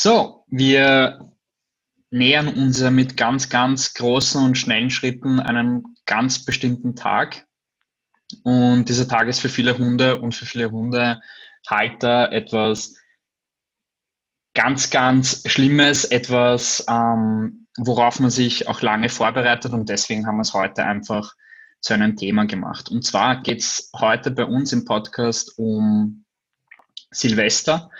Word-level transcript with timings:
So, 0.00 0.44
wir 0.46 1.34
nähern 2.10 2.46
uns 2.46 2.78
ja 2.78 2.88
mit 2.88 3.16
ganz, 3.16 3.48
ganz 3.48 3.94
großen 3.94 4.40
und 4.44 4.56
schnellen 4.56 4.90
Schritten 4.90 5.40
einen 5.40 5.96
ganz 6.06 6.44
bestimmten 6.44 6.94
Tag. 6.94 7.48
Und 8.44 8.84
dieser 8.88 9.08
Tag 9.08 9.26
ist 9.26 9.40
für 9.40 9.48
viele 9.48 9.76
Hunde 9.76 10.20
und 10.20 10.36
für 10.36 10.46
viele 10.46 10.70
Hundehalter 10.70 12.30
etwas 12.30 12.94
ganz, 14.54 14.90
ganz 14.90 15.42
Schlimmes, 15.46 16.04
etwas, 16.04 16.86
ähm, 16.88 17.66
worauf 17.76 18.20
man 18.20 18.30
sich 18.30 18.68
auch 18.68 18.82
lange 18.82 19.08
vorbereitet. 19.08 19.72
Und 19.72 19.88
deswegen 19.88 20.28
haben 20.28 20.36
wir 20.36 20.42
es 20.42 20.54
heute 20.54 20.84
einfach 20.84 21.34
zu 21.80 21.92
einem 21.94 22.14
Thema 22.14 22.46
gemacht. 22.46 22.88
Und 22.88 23.04
zwar 23.04 23.42
geht 23.42 23.58
es 23.62 23.90
heute 23.96 24.30
bei 24.30 24.44
uns 24.44 24.72
im 24.72 24.84
Podcast 24.84 25.58
um 25.58 26.24
Silvester 27.10 27.90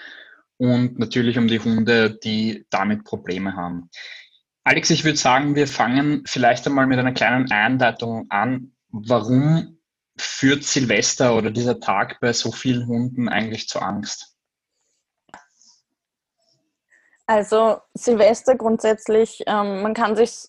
und 0.59 0.98
natürlich 0.98 1.38
um 1.38 1.48
die 1.48 1.61
Hunde, 1.61 2.18
die 2.18 2.66
damit 2.70 3.04
Probleme 3.04 3.54
haben. 3.54 3.90
Alex, 4.64 4.90
ich 4.90 5.04
würde 5.04 5.16
sagen, 5.16 5.54
wir 5.54 5.66
fangen 5.66 6.25
vielleicht 6.26 6.66
einmal 6.66 6.86
mit 6.86 6.99
einer 6.99 7.12
kleinen 7.12 7.50
Einleitung 7.50 8.26
an. 8.29 8.72
Warum 8.90 9.79
führt 10.18 10.64
Silvester 10.64 11.35
oder 11.36 11.50
dieser 11.50 11.80
Tag 11.80 12.21
bei 12.21 12.32
so 12.32 12.52
vielen 12.52 12.86
Hunden 12.86 13.29
eigentlich 13.29 13.68
zu 13.68 13.80
Angst? 13.80 14.36
Also 17.27 17.79
Silvester 17.94 18.57
grundsätzlich, 18.57 19.43
ähm, 19.46 19.82
man 19.82 19.94
kann 19.94 20.16
sich 20.16 20.49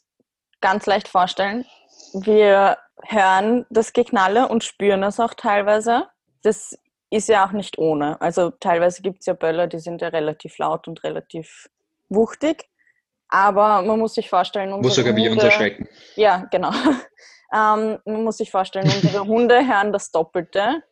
ganz 0.61 0.85
leicht 0.85 1.07
vorstellen. 1.07 1.65
Wir 2.13 2.77
hören 3.03 3.65
das 3.69 3.93
Geknalle 3.93 4.47
und 4.47 4.63
spüren 4.63 5.03
es 5.03 5.19
auch 5.19 5.33
teilweise. 5.33 6.07
Das 6.41 6.77
ist 7.09 7.29
ja 7.29 7.45
auch 7.45 7.51
nicht 7.51 7.77
ohne. 7.77 8.19
Also 8.21 8.51
teilweise 8.51 9.01
gibt 9.01 9.19
es 9.21 9.25
ja 9.25 9.33
Böller, 9.33 9.67
die 9.67 9.79
sind 9.79 10.01
ja 10.01 10.09
relativ 10.09 10.57
laut 10.57 10.87
und 10.87 11.03
relativ 11.03 11.69
wuchtig. 12.09 12.69
Aber 13.29 13.81
man 13.83 13.99
muss 13.99 14.15
sich 14.15 14.29
vorstellen, 14.29 14.73
unsere 14.73 14.87
muss 14.87 14.95
sogar 14.95 15.13
Hunde, 15.13 15.23
wie 15.23 15.29
uns 15.29 15.43
erschrecken. 15.43 15.87
Ja, 16.15 16.47
genau. 16.51 16.71
Ähm, 17.51 17.97
man 18.05 18.23
muss 18.25 18.37
sich 18.37 18.51
vorstellen, 18.51 18.85
unsere 18.85 19.25
Hunde 19.25 19.65
hören 19.65 19.91
das 19.91 20.11
Doppelte 20.11 20.83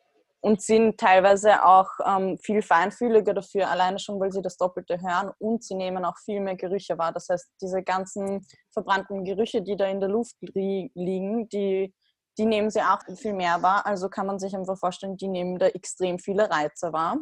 und 0.41 0.61
sind 0.61 0.99
teilweise 0.99 1.63
auch 1.63 1.87
ähm, 2.05 2.37
viel 2.39 2.61
feinfühliger 2.61 3.33
dafür, 3.35 3.69
alleine 3.69 3.99
schon, 3.99 4.19
weil 4.19 4.31
sie 4.31 4.41
das 4.41 4.57
Doppelte 4.57 4.99
hören 4.99 5.31
und 5.39 5.63
sie 5.63 5.75
nehmen 5.75 6.03
auch 6.03 6.17
viel 6.17 6.39
mehr 6.39 6.55
Gerüche 6.55 6.97
wahr. 6.97 7.11
Das 7.11 7.29
heißt, 7.29 7.47
diese 7.61 7.83
ganzen 7.83 8.43
verbrannten 8.71 9.23
Gerüche, 9.23 9.61
die 9.61 9.75
da 9.75 9.85
in 9.85 9.99
der 9.99 10.09
Luft 10.09 10.35
liegen, 10.41 11.47
die 11.49 11.93
die 12.37 12.45
nehmen 12.45 12.69
sie 12.69 12.81
auch 12.81 12.99
viel 13.15 13.33
mehr 13.33 13.61
wahr. 13.61 13.85
Also 13.85 14.09
kann 14.09 14.27
man 14.27 14.39
sich 14.39 14.55
einfach 14.55 14.77
vorstellen, 14.77 15.17
die 15.17 15.27
nehmen 15.27 15.57
da 15.57 15.67
extrem 15.67 16.19
viele 16.19 16.49
Reize 16.49 16.93
wahr. 16.93 17.17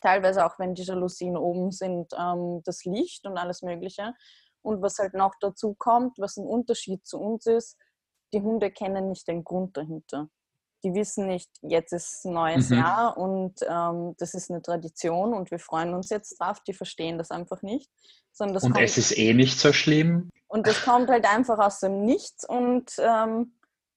Teilweise 0.00 0.44
auch, 0.44 0.58
wenn 0.58 0.74
die 0.74 0.82
Jalousien 0.82 1.36
oben 1.36 1.70
sind, 1.70 2.12
ähm, 2.18 2.60
das 2.64 2.84
Licht 2.84 3.24
und 3.26 3.38
alles 3.38 3.62
Mögliche. 3.62 4.14
Und 4.62 4.82
was 4.82 4.98
halt 4.98 5.14
noch 5.14 5.34
dazu 5.40 5.74
kommt, 5.74 6.18
was 6.18 6.36
ein 6.36 6.46
Unterschied 6.46 7.06
zu 7.06 7.18
uns 7.18 7.46
ist, 7.46 7.76
die 8.32 8.40
Hunde 8.40 8.70
kennen 8.70 9.08
nicht 9.08 9.28
den 9.28 9.44
Grund 9.44 9.76
dahinter. 9.76 10.28
Die 10.84 10.94
wissen 10.94 11.28
nicht, 11.28 11.48
jetzt 11.62 11.92
ist 11.92 12.24
ein 12.24 12.32
neues 12.32 12.70
mhm. 12.70 12.78
Jahr 12.78 13.16
und 13.16 13.54
ähm, 13.68 14.14
das 14.18 14.34
ist 14.34 14.50
eine 14.50 14.62
Tradition 14.62 15.32
und 15.32 15.52
wir 15.52 15.60
freuen 15.60 15.94
uns 15.94 16.10
jetzt 16.10 16.40
drauf. 16.40 16.58
Die 16.66 16.72
verstehen 16.72 17.18
das 17.18 17.30
einfach 17.30 17.62
nicht. 17.62 17.88
Sondern 18.32 18.62
und 18.64 18.80
es 18.80 18.98
ist 18.98 19.16
eh 19.16 19.34
nicht 19.34 19.60
so 19.60 19.72
schlimm. 19.72 20.30
Und 20.48 20.66
das 20.66 20.82
kommt 20.82 21.08
halt 21.08 21.30
einfach 21.30 21.58
aus 21.58 21.78
dem 21.80 22.04
Nichts 22.04 22.48
und 22.48 22.90
ähm, 22.98 23.54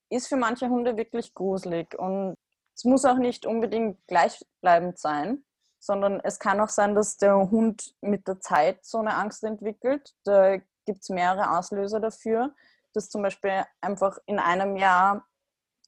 ist 0.10 0.28
für 0.28 0.38
manche 0.38 0.70
Hunde 0.70 0.98
wirklich 0.98 1.34
gruselig. 1.34 1.98
Und 1.98 2.36
es 2.76 2.84
muss 2.84 3.06
auch 3.06 3.18
nicht 3.18 3.46
unbedingt 3.46 4.06
gleichbleibend 4.08 5.00
sein, 5.00 5.44
sondern 5.80 6.20
es 6.24 6.40
kann 6.40 6.60
auch 6.60 6.70
sein, 6.70 6.96
dass 6.96 7.18
der 7.18 7.36
Hund 7.36 7.96
mit 8.02 8.28
der 8.28 8.40
Zeit 8.40 8.86
so 8.86 9.00
eine 9.00 9.16
Angst 9.16 9.44
entwickelt. 9.44 10.14
Da 10.24 10.58
gibt 10.86 11.02
es 11.02 11.10
mehrere 11.10 11.58
Auslöser 11.58 12.00
dafür, 12.00 12.54
dass 12.94 13.10
zum 13.10 13.22
Beispiel 13.22 13.64
einfach 13.82 14.18
in 14.26 14.40
einem 14.40 14.78
Jahr 14.78 15.26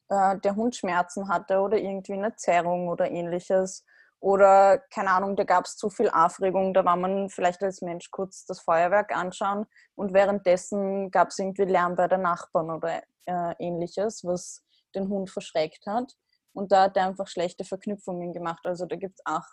äh, 0.10 0.38
der 0.40 0.56
Hund 0.56 0.76
Schmerzen 0.76 1.30
hatte 1.30 1.60
oder 1.60 1.78
irgendwie 1.78 2.14
eine 2.14 2.36
Zerrung 2.36 2.88
oder 2.90 3.10
ähnliches. 3.10 3.86
Oder 4.20 4.80
keine 4.92 5.12
Ahnung, 5.12 5.36
da 5.36 5.44
gab 5.44 5.66
es 5.66 5.76
zu 5.76 5.90
viel 5.90 6.10
Aufregung, 6.10 6.74
da 6.74 6.84
war 6.84 6.96
man 6.96 7.30
vielleicht 7.30 7.62
als 7.62 7.82
Mensch 7.82 8.10
kurz 8.10 8.46
das 8.46 8.60
Feuerwerk 8.60 9.16
anschauen 9.16 9.66
und 9.96 10.14
währenddessen 10.14 11.12
gab 11.12 11.30
es 11.30 11.38
irgendwie 11.38 11.66
Lärm 11.66 11.96
bei 11.96 12.08
den 12.08 12.24
Nachbarn 12.24 12.72
oder 12.72 13.04
äh, 13.26 13.54
ähnliches, 13.60 14.24
was 14.24 14.64
den 14.96 15.10
Hund 15.10 15.30
verschreckt 15.30 15.86
hat. 15.86 16.14
Und 16.54 16.72
da 16.72 16.84
hat 16.84 16.98
er 16.98 17.06
einfach 17.06 17.28
schlechte 17.28 17.64
Verknüpfungen 17.64 18.34
gemacht. 18.34 18.66
Also 18.66 18.88
da 18.88 18.96
gibt 18.96 19.20
es 19.20 19.26
auch 19.26 19.46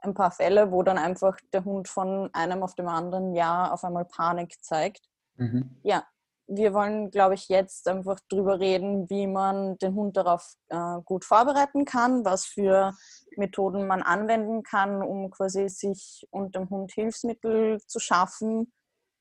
ein 0.00 0.14
paar 0.14 0.30
Fälle, 0.30 0.70
wo 0.70 0.82
dann 0.82 0.98
einfach 0.98 1.36
der 1.52 1.64
Hund 1.64 1.88
von 1.88 2.28
einem 2.34 2.62
auf 2.62 2.74
dem 2.74 2.88
anderen 2.88 3.34
Jahr 3.34 3.72
auf 3.72 3.84
einmal 3.84 4.04
Panik 4.04 4.62
zeigt. 4.62 5.08
Mhm. 5.36 5.80
Ja, 5.82 6.04
wir 6.50 6.74
wollen, 6.74 7.10
glaube 7.10 7.34
ich, 7.34 7.48
jetzt 7.48 7.86
einfach 7.88 8.18
drüber 8.28 8.58
reden, 8.58 9.08
wie 9.08 9.26
man 9.26 9.78
den 9.78 9.94
Hund 9.94 10.16
darauf 10.16 10.54
äh, 10.68 11.00
gut 11.04 11.24
vorbereiten 11.24 11.84
kann, 11.84 12.24
was 12.24 12.44
für 12.44 12.92
Methoden 13.36 13.86
man 13.86 14.02
anwenden 14.02 14.62
kann, 14.62 15.02
um 15.02 15.30
quasi 15.30 15.68
sich 15.68 16.26
und 16.30 16.56
dem 16.56 16.68
Hund 16.68 16.92
Hilfsmittel 16.92 17.80
zu 17.86 18.00
schaffen, 18.00 18.72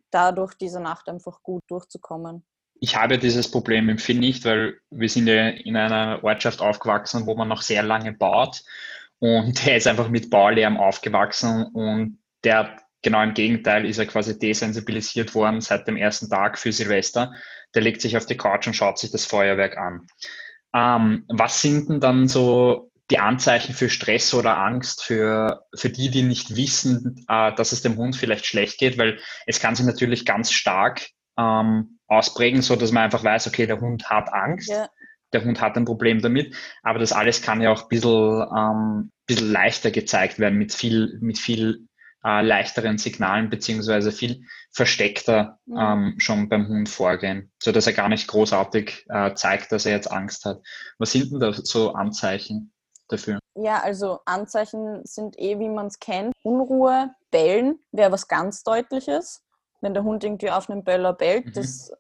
dadurch 0.09 0.56
diese 0.56 0.79
Nacht 0.79 1.07
einfach 1.07 1.44
gut 1.44 1.63
durchzukommen. 1.67 2.45
Ich 2.81 2.95
habe 2.95 3.19
dieses 3.19 3.51
Problem 3.51 3.90
im 3.90 4.00
Finn 4.00 4.19
nicht, 4.19 4.46
weil 4.46 4.79
wir 4.90 5.09
sind 5.09 5.28
ja 5.28 5.50
in 5.50 5.75
einer 5.75 6.23
Ortschaft 6.23 6.61
aufgewachsen, 6.61 7.28
wo 7.28 7.35
man 7.35 7.47
noch 7.47 7.61
sehr 7.61 7.84
lange 7.84 8.13
baut 8.13 8.63
und 9.19 9.53
der 9.66 9.78
ist 9.78 9.88
einfach 9.88 10.09
mit 10.09 10.31
Baulärm 10.31 10.78
aufgewachsen 10.78 11.67
und 11.73 12.19
der 12.44 12.78
genau 13.01 13.21
im 13.23 13.33
Gegenteil 13.33 13.85
ist 13.85 13.97
er 13.97 14.05
quasi 14.05 14.37
desensibilisiert 14.37 15.33
worden 15.35 15.61
seit 15.61 15.87
dem 15.87 15.97
ersten 15.97 16.29
Tag 16.29 16.57
für 16.57 16.71
Silvester. 16.71 17.33
Der 17.75 17.81
legt 17.81 18.01
sich 18.01 18.17
auf 18.17 18.25
die 18.25 18.37
Couch 18.37 18.67
und 18.67 18.75
schaut 18.75 18.97
sich 18.97 19.11
das 19.11 19.25
Feuerwerk 19.25 19.77
an. 19.77 20.07
Ähm, 20.73 21.25
was 21.29 21.61
sind 21.61 21.89
denn 21.89 21.99
dann 21.99 22.27
so 22.27 22.91
die 23.09 23.19
Anzeichen 23.19 23.73
für 23.73 23.89
Stress 23.89 24.33
oder 24.33 24.57
Angst 24.57 25.03
für, 25.03 25.65
für 25.73 25.89
die, 25.89 26.11
die 26.11 26.21
nicht 26.21 26.55
wissen, 26.55 27.25
äh, 27.27 27.53
dass 27.55 27.71
es 27.71 27.81
dem 27.81 27.97
Hund 27.97 28.15
vielleicht 28.15 28.45
schlecht 28.45 28.77
geht? 28.77 28.97
Weil 28.97 29.19
es 29.47 29.59
kann 29.59 29.75
sich 29.75 29.85
natürlich 29.85 30.25
ganz 30.25 30.51
stark 30.51 31.07
ähm, 31.37 31.99
ausprägen, 32.07 32.61
so 32.61 32.75
dass 32.75 32.91
man 32.91 33.03
einfach 33.03 33.23
weiß, 33.23 33.47
okay, 33.47 33.66
der 33.66 33.79
Hund 33.79 34.09
hat 34.09 34.31
Angst, 34.31 34.69
ja. 34.69 34.89
der 35.33 35.43
Hund 35.43 35.61
hat 35.61 35.77
ein 35.77 35.85
Problem 35.85 36.21
damit, 36.21 36.55
aber 36.83 36.99
das 36.99 37.13
alles 37.13 37.41
kann 37.41 37.61
ja 37.61 37.71
auch 37.71 37.83
ein 37.83 37.87
bisschen, 37.89 38.45
ähm, 38.55 39.11
bisschen 39.25 39.51
leichter 39.51 39.91
gezeigt 39.91 40.37
werden 40.37 40.59
mit 40.59 40.73
viel, 40.73 41.17
mit 41.21 41.39
viel 41.39 41.87
äh, 42.24 42.41
leichteren 42.41 42.97
Signalen 42.97 43.50
beziehungsweise 43.50 44.12
viel 44.12 44.44
versteckter 44.72 45.59
mhm. 45.66 45.78
ähm, 45.78 46.16
schon 46.18 46.50
beim 46.50 46.68
Hund 46.68 46.90
vorgehen, 46.90 47.52
so 47.62 47.72
dass 47.72 47.88
er 47.88 47.94
gar 47.94 48.09
nicht 48.09 48.28
großartig 48.28 49.06
äh, 49.09 49.34
zeigt, 49.34 49.72
dass 49.72 49.85
er 49.85 49.94
jetzt 49.94 50.12
Angst 50.12 50.46
hat. 50.46 50.62
Was 50.97 51.12
sind 51.12 51.31
denn 51.31 51.40
da 51.40 51.53
so 51.53 51.94
Anzeichen 51.94 52.74
dafür? 53.08 53.40
Ja, 53.56 53.81
also 53.81 54.19
Anzeichen 54.25 55.02
sind 55.03 55.38
eh, 55.40 55.59
wie 55.59 55.69
man 55.69 55.88
es 55.88 56.00
kennt. 56.00 56.34
Unruhe, 56.44 57.12
Bellen 57.31 57.79
wäre 57.91 58.12
was 58.12 58.28
ganz 58.28 58.63
Deutliches 58.63 59.44
wenn 59.81 59.94
der 59.94 60.03
Hund 60.03 60.24
irgendwie 60.24 60.52
auf 60.52 60.69
einen 60.69 60.84
Böller 60.84 61.13
bellt, 61.13 61.47
mhm. 61.47 61.53
das, 61.53 61.91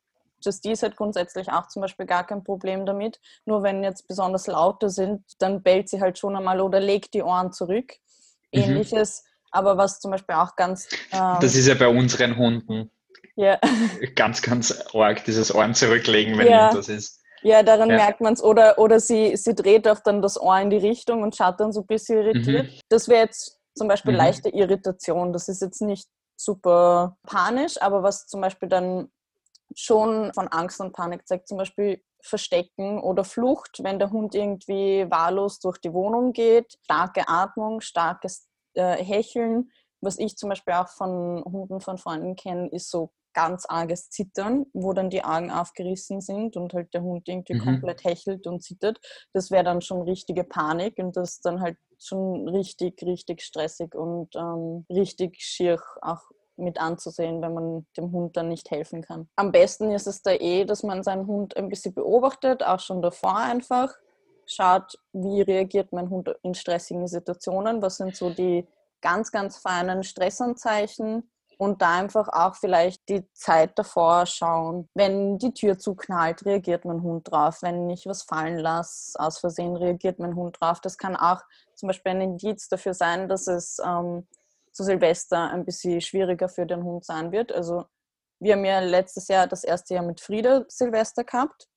das 0.43 0.61
dies 0.61 0.83
hat 0.83 0.95
grundsätzlich 0.95 1.49
auch 1.49 1.67
zum 1.67 1.81
Beispiel 1.81 2.05
gar 2.05 2.25
kein 2.25 2.43
Problem 2.43 2.85
damit. 2.85 3.19
Nur 3.45 3.63
wenn 3.63 3.83
jetzt 3.83 4.07
besonders 4.07 4.47
laute 4.47 4.89
sind, 4.89 5.23
dann 5.39 5.61
bellt 5.63 5.89
sie 5.89 6.01
halt 6.01 6.17
schon 6.17 6.35
einmal 6.35 6.61
oder 6.61 6.79
legt 6.79 7.13
die 7.13 7.23
Ohren 7.23 7.51
zurück. 7.51 7.93
Mhm. 8.53 8.61
Ähnliches. 8.61 9.23
Aber 9.51 9.77
was 9.77 9.99
zum 9.99 10.11
Beispiel 10.11 10.35
auch 10.35 10.55
ganz. 10.55 10.87
Ähm, 11.11 11.37
das 11.41 11.55
ist 11.55 11.67
ja 11.67 11.75
bei 11.75 11.87
unseren 11.87 12.37
Hunden 12.37 12.91
ja. 13.39 13.57
ganz, 14.15 14.41
ganz 14.41 14.85
arg, 14.93 15.23
dieses 15.23 15.53
Ohren 15.53 15.73
zurücklegen, 15.73 16.37
wenn 16.37 16.47
ja. 16.47 16.73
das 16.73 16.89
ist. 16.89 17.21
Ja, 17.41 17.63
daran 17.63 17.89
ja. 17.89 17.95
merkt 17.95 18.19
man 18.19 18.33
es. 18.33 18.43
Oder, 18.43 18.77
oder 18.77 18.99
sie, 18.99 19.37
sie 19.37 19.55
dreht 19.55 19.87
auch 19.87 20.01
dann 20.01 20.21
das 20.21 20.39
Ohr 20.39 20.59
in 20.59 20.69
die 20.69 20.77
Richtung 20.77 21.23
und 21.23 21.35
schaut 21.35 21.59
dann 21.59 21.71
so 21.71 21.81
ein 21.81 21.87
bisschen 21.87 22.17
irritiert. 22.17 22.67
Mhm. 22.67 22.79
Das 22.89 23.07
wäre 23.07 23.23
jetzt 23.23 23.57
zum 23.75 23.87
Beispiel 23.87 24.11
mhm. 24.11 24.17
leichte 24.17 24.49
Irritation. 24.49 25.31
Das 25.31 25.47
ist 25.47 25.61
jetzt 25.61 25.81
nicht 25.81 26.07
super 26.35 27.17
panisch, 27.23 27.81
aber 27.81 28.03
was 28.03 28.27
zum 28.27 28.41
Beispiel 28.41 28.67
dann 28.67 29.09
schon 29.73 30.33
von 30.33 30.49
Angst 30.49 30.81
und 30.81 30.91
Panik 30.91 31.25
zeigt, 31.27 31.47
zum 31.47 31.57
Beispiel 31.57 32.01
Verstecken 32.21 32.99
oder 32.99 33.23
Flucht, 33.23 33.79
wenn 33.83 33.99
der 33.99 34.11
Hund 34.11 34.35
irgendwie 34.35 35.05
wahllos 35.09 35.59
durch 35.59 35.77
die 35.77 35.93
Wohnung 35.93 36.33
geht, 36.33 36.77
starke 36.83 37.29
Atmung, 37.29 37.79
starkes 37.79 38.48
äh, 38.79 39.03
Hecheln. 39.03 39.71
Was 40.01 40.17
ich 40.17 40.37
zum 40.37 40.49
Beispiel 40.49 40.73
auch 40.73 40.87
von 40.87 41.43
Hunden 41.43 41.81
von 41.81 41.97
Freunden 41.97 42.35
kenne, 42.35 42.69
ist 42.69 42.89
so 42.89 43.11
ganz 43.33 43.65
arges 43.67 44.09
Zittern, 44.09 44.65
wo 44.73 44.93
dann 44.93 45.09
die 45.09 45.23
Augen 45.23 45.51
aufgerissen 45.51 46.21
sind 46.21 46.57
und 46.57 46.73
halt 46.73 46.93
der 46.93 47.03
Hund 47.03 47.27
irgendwie 47.27 47.53
mhm. 47.55 47.63
komplett 47.63 48.03
hechelt 48.03 48.47
und 48.47 48.63
zittert. 48.63 48.99
Das 49.33 49.51
wäre 49.51 49.63
dann 49.63 49.81
schon 49.81 50.01
richtige 50.01 50.43
Panik 50.43 50.97
und 50.97 51.15
das 51.15 51.41
dann 51.41 51.61
halt 51.61 51.77
schon 51.99 52.47
richtig, 52.47 53.01
richtig 53.03 53.41
stressig 53.41 53.93
und 53.93 54.35
ähm, 54.35 54.85
richtig 54.89 55.35
schier 55.39 55.81
auch 56.01 56.21
mit 56.59 56.79
anzusehen, 56.79 57.41
wenn 57.41 57.53
man 57.53 57.87
dem 57.97 58.11
Hund 58.11 58.35
dann 58.35 58.49
nicht 58.49 58.69
helfen 58.71 59.01
kann. 59.01 59.29
Am 59.35 59.51
besten 59.51 59.91
ist 59.91 60.07
es 60.07 60.21
da 60.21 60.31
eh, 60.31 60.65
dass 60.65 60.83
man 60.83 61.03
seinen 61.03 61.25
Hund 61.27 61.55
ein 61.55 61.69
bisschen 61.69 61.93
beobachtet, 61.93 62.63
auch 62.63 62.79
schon 62.79 63.01
davor 63.01 63.37
einfach. 63.37 63.93
Schaut, 64.51 64.95
wie 65.13 65.41
reagiert 65.41 65.93
mein 65.93 66.09
Hund 66.09 66.35
in 66.41 66.55
stressigen 66.55 67.07
Situationen, 67.07 67.81
was 67.83 67.97
sind 67.97 68.15
so 68.15 68.31
die 68.31 68.67
ganz, 69.01 69.31
ganz 69.31 69.57
feinen 69.57 70.03
Stressanzeichen. 70.03 71.29
und 71.61 71.81
da 71.81 71.99
einfach 71.99 72.29
auch 72.29 72.55
vielleicht 72.55 73.09
die 73.09 73.29
Zeit 73.33 73.77
davor 73.77 74.25
schauen. 74.25 74.87
Wenn 74.93 75.37
die 75.39 75.53
Tür 75.53 75.77
zuknallt, 75.77 76.45
reagiert 76.45 76.85
mein 76.85 77.03
Hund 77.03 77.29
drauf. 77.29 77.61
Wenn 77.61 77.89
ich 77.89 78.05
was 78.05 78.23
fallen 78.23 78.59
lasse, 78.59 79.19
aus 79.19 79.39
Versehen 79.39 79.75
reagiert 79.75 80.19
mein 80.19 80.35
Hund 80.37 80.55
drauf. 80.59 80.79
Das 80.79 80.97
kann 80.97 81.17
auch 81.17 81.41
zum 81.75 81.87
Beispiel 81.87 82.13
ein 82.13 82.21
Indiz 82.21 82.69
dafür 82.69 82.93
sein, 82.93 83.27
dass 83.27 83.47
es 83.47 83.77
ähm, 83.85 84.25
zu 84.71 84.83
Silvester 84.85 85.51
ein 85.51 85.65
bisschen 85.65 85.99
schwieriger 85.99 86.47
für 86.47 86.65
den 86.65 86.81
Hund 86.81 87.03
sein 87.03 87.33
wird. 87.33 87.51
Also 87.51 87.83
wir 88.39 88.53
haben 88.53 88.63
ja 88.63 88.79
letztes 88.79 89.27
Jahr 89.27 89.45
das 89.45 89.65
erste 89.65 89.95
Jahr 89.95 90.05
mit 90.05 90.21
Frieda 90.21 90.63
Silvester 90.69 91.25
gehabt. 91.25 91.67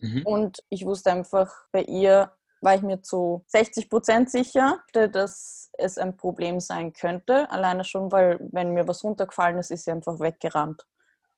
Mhm. 0.00 0.22
Und 0.24 0.64
ich 0.68 0.84
wusste 0.84 1.12
einfach, 1.12 1.52
bei 1.72 1.82
ihr 1.82 2.32
war 2.60 2.74
ich 2.74 2.82
mir 2.82 3.02
zu 3.02 3.44
60 3.48 3.88
Prozent 3.88 4.30
sicher, 4.30 4.80
dass 4.92 5.70
es 5.78 5.98
ein 5.98 6.16
Problem 6.16 6.60
sein 6.60 6.92
könnte. 6.92 7.50
Alleine 7.50 7.84
schon, 7.84 8.10
weil 8.10 8.38
wenn 8.52 8.72
mir 8.72 8.88
was 8.88 9.04
runtergefallen 9.04 9.58
ist, 9.58 9.70
ist 9.70 9.84
sie 9.84 9.92
einfach 9.92 10.18
weggerannt. 10.18 10.84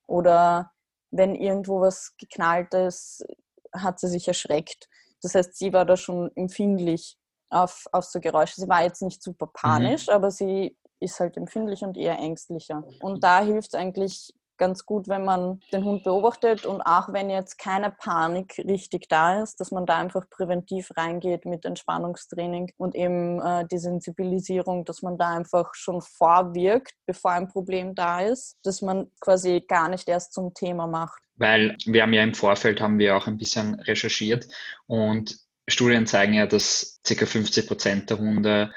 Oder 0.07 0.73
wenn 1.11 1.35
irgendwo 1.35 1.81
was 1.81 2.17
geknallt 2.17 2.73
ist, 2.75 3.25
hat 3.73 4.01
sie 4.01 4.09
sich 4.09 4.27
erschreckt. 4.29 4.89
Das 5.23 5.35
heißt, 5.35 5.57
sie 5.57 5.73
war 5.73 5.85
da 5.85 5.97
schon 5.97 6.31
empfindlich 6.37 7.19
auf, 7.51 7.87
auf 7.93 8.05
so 8.05 8.21
Geräusche. 8.21 8.61
Sie 8.61 8.69
war 8.69 8.83
jetzt 8.83 9.03
nicht 9.03 9.23
super 9.23 9.49
panisch, 9.53 10.07
mhm. 10.07 10.15
aber 10.15 10.31
sie 10.31 10.77
ist 11.01 11.21
halt 11.21 11.37
empfindlich 11.37 11.83
und 11.83 11.97
eher 11.97 12.19
ängstlicher. 12.19 12.85
Und 13.01 13.25
da 13.25 13.43
hilft 13.43 13.75
es 13.75 13.81
eigentlich 13.81 14.35
ganz 14.61 14.85
gut, 14.85 15.09
wenn 15.09 15.25
man 15.25 15.61
den 15.73 15.85
Hund 15.85 16.05
beobachtet 16.05 16.67
und 16.67 16.83
auch 16.83 17.13
wenn 17.13 17.31
jetzt 17.31 17.59
keine 17.59 17.91
Panik 17.91 18.59
richtig 18.59 19.09
da 19.09 19.43
ist, 19.43 19.59
dass 19.59 19.73
man 19.73 19.87
da 19.87 19.97
einfach 19.97 20.29
präventiv 20.29 20.91
reingeht 20.97 21.47
mit 21.47 21.65
Entspannungstraining 21.65 22.71
und 22.77 22.95
eben 22.95 23.41
äh, 23.41 23.67
die 23.67 23.79
Sensibilisierung, 23.79 24.85
dass 24.85 25.01
man 25.01 25.17
da 25.17 25.31
einfach 25.35 25.75
schon 25.75 26.03
vorwirkt, 26.03 26.93
bevor 27.07 27.33
ein 27.33 27.49
Problem 27.49 27.95
da 27.95 28.21
ist, 28.21 28.59
dass 28.63 28.83
man 28.83 29.11
quasi 29.21 29.65
gar 29.67 29.89
nicht 29.89 30.09
erst 30.09 30.35
zum 30.35 30.53
Thema 30.53 30.87
macht. 30.87 31.23
Weil 31.37 31.77
wir 31.87 32.03
haben 32.03 32.13
ja 32.13 32.23
im 32.23 32.35
Vorfeld 32.35 32.83
haben 32.83 32.99
wir 32.99 33.17
auch 33.17 33.27
ein 33.27 33.39
bisschen 33.39 33.81
recherchiert 33.81 34.47
und 34.87 35.39
Studien 35.69 36.07
zeigen 36.07 36.35
ja, 36.35 36.47
dass 36.47 37.01
ca. 37.07 37.25
50 37.25 37.67
Prozent 37.67 38.11
der 38.11 38.19
Hunde 38.19 38.73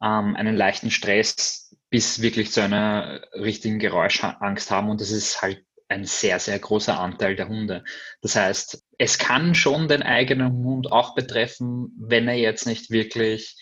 ähm, 0.00 0.36
einen 0.36 0.56
leichten 0.56 0.92
Stress 0.92 1.63
bis 1.94 2.20
wirklich 2.20 2.50
zu 2.50 2.60
einer 2.60 3.20
richtigen 3.34 3.78
Geräuschangst 3.78 4.68
haben. 4.72 4.90
Und 4.90 5.00
das 5.00 5.12
ist 5.12 5.42
halt 5.42 5.64
ein 5.86 6.04
sehr, 6.06 6.40
sehr 6.40 6.58
großer 6.58 6.98
Anteil 6.98 7.36
der 7.36 7.46
Hunde. 7.46 7.84
Das 8.20 8.34
heißt, 8.34 8.82
es 8.98 9.18
kann 9.18 9.54
schon 9.54 9.86
den 9.86 10.02
eigenen 10.02 10.64
Hund 10.64 10.90
auch 10.90 11.14
betreffen, 11.14 11.92
wenn 11.96 12.26
er 12.26 12.34
jetzt 12.34 12.66
nicht 12.66 12.90
wirklich 12.90 13.56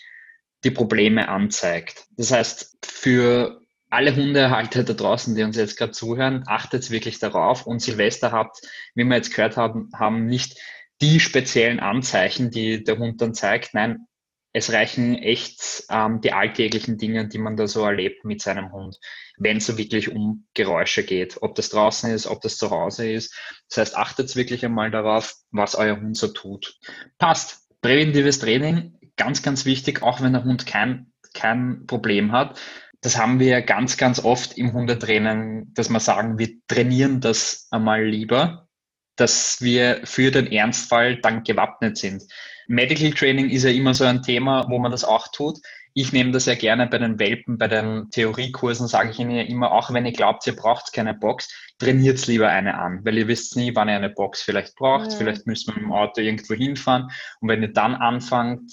die 0.63 0.71
Probleme 0.71 1.27
anzeigt. 1.27 2.05
Das 2.17 2.31
heißt, 2.31 2.75
für 2.83 3.61
alle 3.91 4.15
Hundehalter 4.15 4.83
da 4.83 4.93
draußen, 4.93 5.35
die 5.35 5.43
uns 5.43 5.55
jetzt 5.55 5.77
gerade 5.77 5.91
zuhören, 5.91 6.43
achtet 6.47 6.89
wirklich 6.89 7.19
darauf 7.19 7.67
und 7.67 7.83
Silvester 7.83 8.31
habt, 8.31 8.61
wie 8.95 9.03
wir 9.03 9.15
jetzt 9.15 9.35
gehört 9.35 9.57
haben, 9.57 9.91
haben 9.93 10.25
nicht 10.25 10.57
die 11.01 11.19
speziellen 11.19 11.79
Anzeichen, 11.79 12.49
die 12.49 12.83
der 12.83 12.97
Hund 12.97 13.21
dann 13.21 13.35
zeigt. 13.35 13.75
Nein, 13.75 14.07
es 14.53 14.71
reichen 14.71 15.15
echt 15.15 15.83
ähm, 15.89 16.21
die 16.21 16.31
alltäglichen 16.31 16.97
Dinge, 16.97 17.27
die 17.27 17.39
man 17.39 17.57
da 17.57 17.67
so 17.67 17.83
erlebt 17.83 18.23
mit 18.23 18.41
seinem 18.41 18.71
Hund, 18.71 18.99
wenn 19.37 19.57
es 19.57 19.65
so 19.65 19.77
wirklich 19.79 20.11
um 20.11 20.45
Geräusche 20.53 21.03
geht, 21.03 21.41
ob 21.41 21.55
das 21.55 21.69
draußen 21.69 22.11
ist, 22.11 22.27
ob 22.27 22.41
das 22.41 22.57
zu 22.57 22.69
Hause 22.69 23.11
ist. 23.11 23.35
Das 23.67 23.79
heißt, 23.79 23.97
achtet 23.97 24.35
wirklich 24.35 24.63
einmal 24.63 24.91
darauf, 24.91 25.35
was 25.51 25.73
euer 25.73 25.99
Hund 25.99 26.15
so 26.15 26.27
tut. 26.27 26.77
Passt. 27.17 27.61
Präventives 27.81 28.39
Training, 28.39 28.97
ganz, 29.17 29.43
ganz 29.43 29.65
wichtig, 29.65 30.03
auch 30.03 30.21
wenn 30.21 30.31
der 30.31 30.45
Hund 30.45 30.65
kein, 30.65 31.11
kein 31.33 31.85
Problem 31.85 32.31
hat. 32.31 32.57
Das 33.01 33.17
haben 33.17 33.41
wir 33.41 33.61
ganz, 33.61 33.97
ganz 33.97 34.23
oft 34.23 34.57
im 34.57 34.71
Hundetraining, 34.71 35.73
dass 35.73 35.89
wir 35.89 35.99
sagen, 35.99 36.39
wir 36.39 36.65
trainieren 36.69 37.19
das 37.19 37.67
einmal 37.71 38.05
lieber, 38.05 38.69
dass 39.17 39.61
wir 39.61 39.99
für 40.05 40.31
den 40.31 40.47
Ernstfall 40.47 41.19
dann 41.19 41.43
gewappnet 41.43 41.97
sind. 41.97 42.23
Medical 42.67 43.11
Training 43.11 43.49
ist 43.49 43.63
ja 43.63 43.71
immer 43.71 43.93
so 43.93 44.03
ein 44.05 44.21
Thema, 44.21 44.65
wo 44.69 44.77
man 44.79 44.91
das 44.91 45.03
auch 45.03 45.27
tut. 45.29 45.59
Ich 45.93 46.11
nehme 46.11 46.31
das 46.31 46.47
ja 46.47 46.55
gerne 46.55 46.87
bei 46.87 46.97
den 46.97 47.19
Welpen, 47.19 47.57
bei 47.57 47.67
den 47.67 48.09
Theoriekursen, 48.09 48.87
sage 48.87 49.11
ich 49.11 49.19
ihnen 49.19 49.31
ja 49.31 49.43
immer, 49.43 49.71
auch 49.71 49.93
wenn 49.93 50.05
ihr 50.05 50.11
glaubt, 50.11 50.45
ihr 50.47 50.55
braucht 50.55 50.91
keine 50.91 51.13
Box, 51.13 51.49
trainiert 51.77 52.25
lieber 52.25 52.49
eine 52.49 52.75
an, 52.75 53.01
weil 53.03 53.17
ihr 53.17 53.27
wisst 53.27 53.55
nie, 53.55 53.75
wann 53.75 53.89
ihr 53.89 53.95
eine 53.95 54.09
Box 54.09 54.41
vielleicht 54.41 54.75
braucht. 54.75 55.11
Ja. 55.11 55.17
Vielleicht 55.17 55.45
müsst 55.45 55.67
ihr 55.67 55.75
mit 55.75 55.83
dem 55.83 55.91
Auto 55.91 56.21
irgendwo 56.21 56.55
hinfahren. 56.55 57.11
Und 57.41 57.49
wenn 57.49 57.61
ihr 57.61 57.73
dann 57.73 57.93
anfangt, 57.95 58.71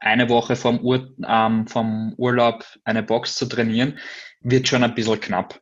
eine 0.00 0.28
Woche 0.28 0.56
vom, 0.56 0.80
Ur 0.80 1.14
ähm, 1.26 1.66
vom 1.66 2.14
Urlaub 2.16 2.64
eine 2.84 3.02
Box 3.02 3.34
zu 3.34 3.46
trainieren, 3.46 3.98
wird 4.40 4.68
schon 4.68 4.84
ein 4.84 4.94
bisschen 4.94 5.20
knapp. 5.20 5.60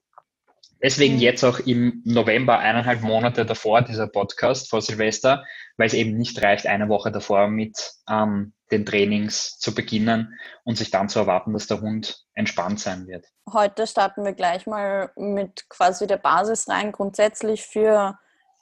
Deswegen 0.85 1.15
mhm. 1.15 1.21
jetzt 1.21 1.43
auch 1.45 1.61
im 1.61 2.03
November, 2.05 2.59
eineinhalb 2.59 3.01
Monate 3.01 3.47
davor, 3.47 3.81
dieser 3.81 4.07
Podcast 4.07 4.69
vor 4.69 4.83
Silvester, 4.83 5.43
weil 5.79 5.87
es 5.87 5.95
eben 5.95 6.19
nicht 6.19 6.43
reicht, 6.43 6.67
eine 6.67 6.91
Woche 6.91 7.11
davor 7.11 7.49
mit 7.49 7.75
ähm, 8.07 8.53
den 8.71 8.85
Trainings 8.85 9.59
zu 9.59 9.75
beginnen 9.75 10.39
und 10.63 10.77
sich 10.77 10.91
dann 10.91 11.09
zu 11.09 11.21
erwarten, 11.21 11.55
dass 11.55 11.69
der 11.69 11.81
Hund 11.81 12.27
entspannt 12.35 12.81
sein 12.81 13.07
wird. 13.07 13.25
Heute 13.51 13.87
starten 13.87 14.27
wir 14.27 14.35
gleich 14.35 14.67
mal 14.67 15.11
mit 15.17 15.71
quasi 15.71 16.07
der 16.07 16.19
Basis 16.19 16.69
rein, 16.69 16.93
grundsätzlich 16.93 17.63
für 17.63 18.19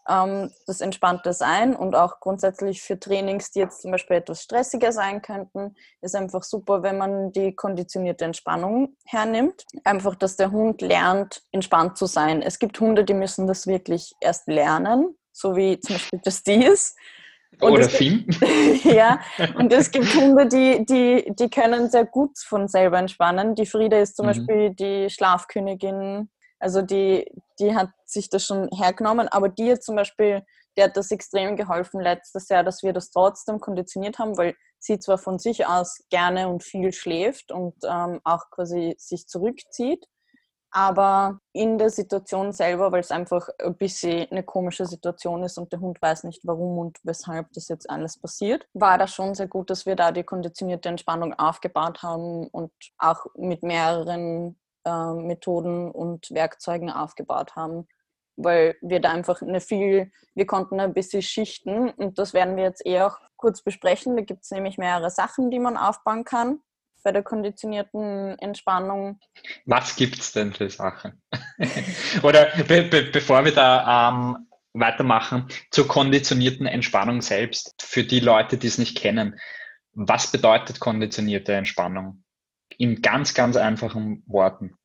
ähm, 0.09 0.51
das 0.67 0.81
entspannte 0.81 1.33
Sein 1.33 1.77
und 1.77 1.95
auch 1.95 2.21
grundsätzlich 2.21 2.83
für 2.83 2.99
Trainings, 2.99 3.51
die 3.51 3.61
jetzt 3.61 3.83
zum 3.83 3.93
Beispiel 3.93 4.17
etwas 4.17 4.43
stressiger 4.43 4.93
sein 4.93 5.23
könnten, 5.23 5.75
ist 6.01 6.17
einfach 6.17 6.43
super, 6.43 6.83
wenn 6.83 6.99
man 6.99 7.33
die 7.33 7.55
konditionierte 7.55 8.25
Entspannung 8.25 8.97
hernimmt. 9.07 9.65
Einfach, 9.85 10.15
dass 10.15 10.37
der 10.37 10.51
Hund 10.51 10.81
lernt, 10.81 11.43
entspannt 11.53 11.97
zu 11.97 12.07
sein. 12.07 12.43
Es 12.43 12.59
gibt 12.59 12.79
Hunde, 12.81 13.05
die 13.05 13.15
müssen 13.15 13.47
das 13.47 13.67
wirklich 13.67 14.15
erst 14.21 14.49
lernen, 14.49 15.17
so 15.33 15.57
wie 15.57 15.79
zum 15.81 15.97
Beispiel 15.97 16.21
Justice. 16.25 16.95
Und 17.61 17.73
Oder 17.73 17.89
Finn. 17.89 18.27
ja, 18.85 19.21
und 19.57 19.73
es 19.73 19.91
gibt 19.91 20.13
Hunde, 20.15 20.49
die, 20.49 20.85
die, 20.87 21.33
die 21.39 21.51
können 21.51 21.91
sehr 21.91 22.07
gut 22.07 22.39
von 22.39 22.67
selber 22.67 22.99
entspannen. 22.99 23.55
Die 23.55 23.67
Frieda 23.67 23.99
ist 23.99 24.17
zum 24.17 24.27
mhm. 24.27 24.31
Beispiel 24.31 24.71
die 24.71 25.11
Schlafkönigin 25.11 26.31
also 26.63 26.81
die, 26.81 27.27
die 27.59 27.75
hat 27.75 27.91
sich 28.05 28.31
das 28.31 28.47
schon 28.47 28.69
hergenommen, 28.73 29.29
aber 29.29 29.49
die 29.49 29.79
zum 29.81 29.97
Beispiel, 29.97 30.45
der 30.77 30.85
hat 30.85 30.97
das 30.97 31.11
extrem 31.11 31.57
geholfen 31.57 32.01
letztes 32.01 32.49
Jahr, 32.49 32.63
dass 32.63 32.83
wir 32.83 32.93
das 32.93 33.11
trotzdem 33.11 33.59
konditioniert 33.59 34.19
haben, 34.19 34.37
weil 34.39 34.55
sie 34.79 34.99
zwar 35.01 35.19
von 35.19 35.39
sich 35.39 35.67
aus 35.67 36.05
gerne 36.09 36.49
und 36.49 36.63
viel 36.63 36.93
schläft 36.93 37.51
und 37.51 37.75
ähm, 37.85 38.21
auch 38.23 38.49
quasi 38.51 38.95
sich 38.97 39.27
zurückzieht, 39.27 40.07
aber 40.71 41.41
in 41.53 41.79
der 41.79 41.91
Situation 41.91 42.53
selber, 42.53 42.93
weil 42.93 43.01
es 43.01 43.11
einfach 43.11 43.49
ein 43.59 43.77
bisschen 43.77 44.31
eine 44.31 44.45
komische 44.45 44.87
Situation 44.87 45.43
ist 45.43 45.59
und 45.59 45.73
der 45.73 45.81
Hund 45.81 46.01
weiß 46.01 46.25
nicht, 46.25 46.43
warum 46.45 46.79
und 46.79 46.99
weshalb 47.03 47.53
das 47.55 47.69
jetzt 47.69 47.91
alles 47.91 48.19
passiert, 48.19 48.67
war 48.73 48.99
das 48.99 49.13
schon 49.13 49.35
sehr 49.35 49.49
gut, 49.49 49.69
dass 49.69 49.85
wir 49.85 49.97
da 49.97 50.13
die 50.13 50.23
konditionierte 50.23 50.89
Entspannung 50.89 51.35
aufgebaut 51.35 52.03
haben 52.03 52.47
und 52.47 52.73
auch 52.99 53.27
mit 53.35 53.65
mehreren 53.65 54.57
äh, 54.85 55.13
Methoden 55.13 55.91
und 55.91 56.31
Werkzeugen 56.31 56.91
aufgebaut 56.91 57.57
haben, 57.57 57.87
weil 58.37 58.77
wir 58.81 59.01
da 59.01 59.11
einfach 59.11 59.43
eine 59.43 59.61
viel, 59.61 60.11
wir 60.35 60.47
konnten 60.47 60.81
ein 60.81 60.95
bisschen 60.95 61.23
schichten 61.23 61.91
und 61.91 62.19
das 62.19 62.35
werden 62.35 62.57
wir 62.57 62.65
jetzt 62.65 62.85
eh 62.87 63.03
auch 63.03 63.19
kurz 63.37 63.63
besprechen. 63.63 64.17
Da 64.17 64.23
gibt 64.23 64.45
es 64.45 64.51
nämlich 64.51 64.79
mehrere 64.79 65.11
Sachen, 65.11 65.51
die 65.51 65.59
man 65.59 65.77
aufbauen 65.77 66.25
kann 66.25 66.61
bei 67.03 67.13
der 67.13 67.23
konditionierten 67.23 68.39
Entspannung. 68.39 69.19
Was 69.67 69.97
gibt 69.97 70.19
es 70.19 70.33
denn 70.33 70.53
für 70.53 70.71
Sachen? 70.71 71.21
Oder 72.23 72.47
be 72.69 72.83
be 72.83 73.03
bevor 73.13 73.45
wir 73.45 73.53
da 73.53 74.11
ähm, 74.11 74.47
weitermachen, 74.73 75.49
zur 75.71 75.87
konditionierten 75.87 76.67
Entspannung 76.67 77.21
selbst, 77.21 77.75
für 77.83 78.05
die 78.05 78.21
Leute, 78.21 78.57
die 78.57 78.69
es 78.69 78.79
nicht 78.79 78.97
kennen. 78.97 79.39
Was 79.95 80.33
bedeutet 80.33 80.81
konditionierte 80.81 81.53
Entspannung? 81.53 82.25
In 82.79 83.03
ganz, 83.03 83.35
ganz 83.35 83.57
einfachen 83.57 84.23
Worten? 84.27 84.77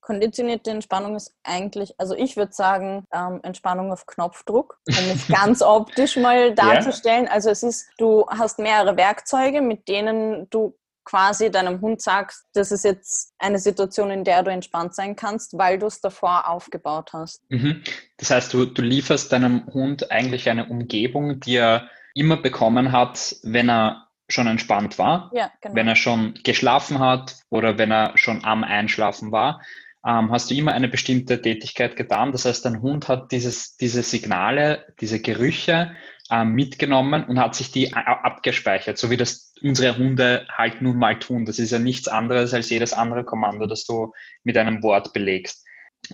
Konditionierte 0.00 0.70
Entspannung 0.70 1.14
ist 1.14 1.32
eigentlich, 1.44 1.94
also 1.98 2.16
ich 2.16 2.36
würde 2.36 2.52
sagen, 2.52 3.06
ähm, 3.12 3.38
Entspannung 3.44 3.92
auf 3.92 4.06
Knopfdruck, 4.06 4.80
um 4.88 5.10
es 5.12 5.28
ganz 5.28 5.62
optisch 5.62 6.16
mal 6.16 6.54
darzustellen. 6.54 7.24
Yeah. 7.24 7.34
Also 7.34 7.50
es 7.50 7.62
ist, 7.62 7.88
du 7.98 8.26
hast 8.28 8.58
mehrere 8.58 8.96
Werkzeuge, 8.96 9.60
mit 9.60 9.86
denen 9.86 10.50
du 10.50 10.76
quasi 11.04 11.50
deinem 11.50 11.80
Hund 11.80 12.00
sagst, 12.00 12.46
das 12.52 12.72
ist 12.72 12.84
jetzt 12.84 13.34
eine 13.38 13.58
Situation, 13.58 14.10
in 14.10 14.24
der 14.24 14.42
du 14.42 14.50
entspannt 14.50 14.94
sein 14.94 15.16
kannst, 15.16 15.56
weil 15.58 15.78
du 15.78 15.86
es 15.86 16.00
davor 16.00 16.48
aufgebaut 16.48 17.10
hast. 17.12 17.42
Mhm. 17.50 17.82
Das 18.16 18.30
heißt, 18.30 18.54
du, 18.54 18.66
du 18.66 18.82
lieferst 18.82 19.32
deinem 19.32 19.66
Hund 19.66 20.10
eigentlich 20.10 20.48
eine 20.48 20.68
Umgebung, 20.68 21.40
die 21.40 21.56
er 21.56 21.88
immer 22.14 22.36
bekommen 22.36 22.92
hat, 22.92 23.36
wenn 23.42 23.70
er 23.70 24.08
schon 24.32 24.46
entspannt 24.46 24.98
war, 24.98 25.30
ja, 25.34 25.50
genau. 25.60 25.74
wenn 25.74 25.88
er 25.88 25.96
schon 25.96 26.34
geschlafen 26.42 26.98
hat 26.98 27.36
oder 27.50 27.78
wenn 27.78 27.90
er 27.90 28.16
schon 28.16 28.44
am 28.44 28.64
Einschlafen 28.64 29.32
war, 29.32 29.60
ähm, 30.04 30.32
hast 30.32 30.50
du 30.50 30.54
immer 30.54 30.72
eine 30.72 30.88
bestimmte 30.88 31.40
Tätigkeit 31.40 31.96
getan. 31.96 32.32
Das 32.32 32.44
heißt, 32.44 32.64
dein 32.64 32.82
Hund 32.82 33.08
hat 33.08 33.30
dieses, 33.30 33.76
diese 33.76 34.02
Signale, 34.02 34.86
diese 35.00 35.20
Gerüche 35.20 35.92
ähm, 36.30 36.52
mitgenommen 36.52 37.24
und 37.24 37.38
hat 37.38 37.54
sich 37.54 37.70
die 37.70 37.92
abgespeichert, 37.94 38.98
so 38.98 39.10
wie 39.10 39.16
das 39.16 39.52
unsere 39.62 39.96
Hunde 39.96 40.46
halt 40.50 40.82
nun 40.82 40.98
mal 40.98 41.18
tun. 41.18 41.44
Das 41.44 41.58
ist 41.58 41.70
ja 41.70 41.78
nichts 41.78 42.08
anderes 42.08 42.52
als 42.52 42.70
jedes 42.70 42.92
andere 42.92 43.24
Kommando, 43.24 43.66
das 43.66 43.84
du 43.84 44.12
mit 44.42 44.56
einem 44.56 44.82
Wort 44.82 45.12
belegst. 45.12 45.64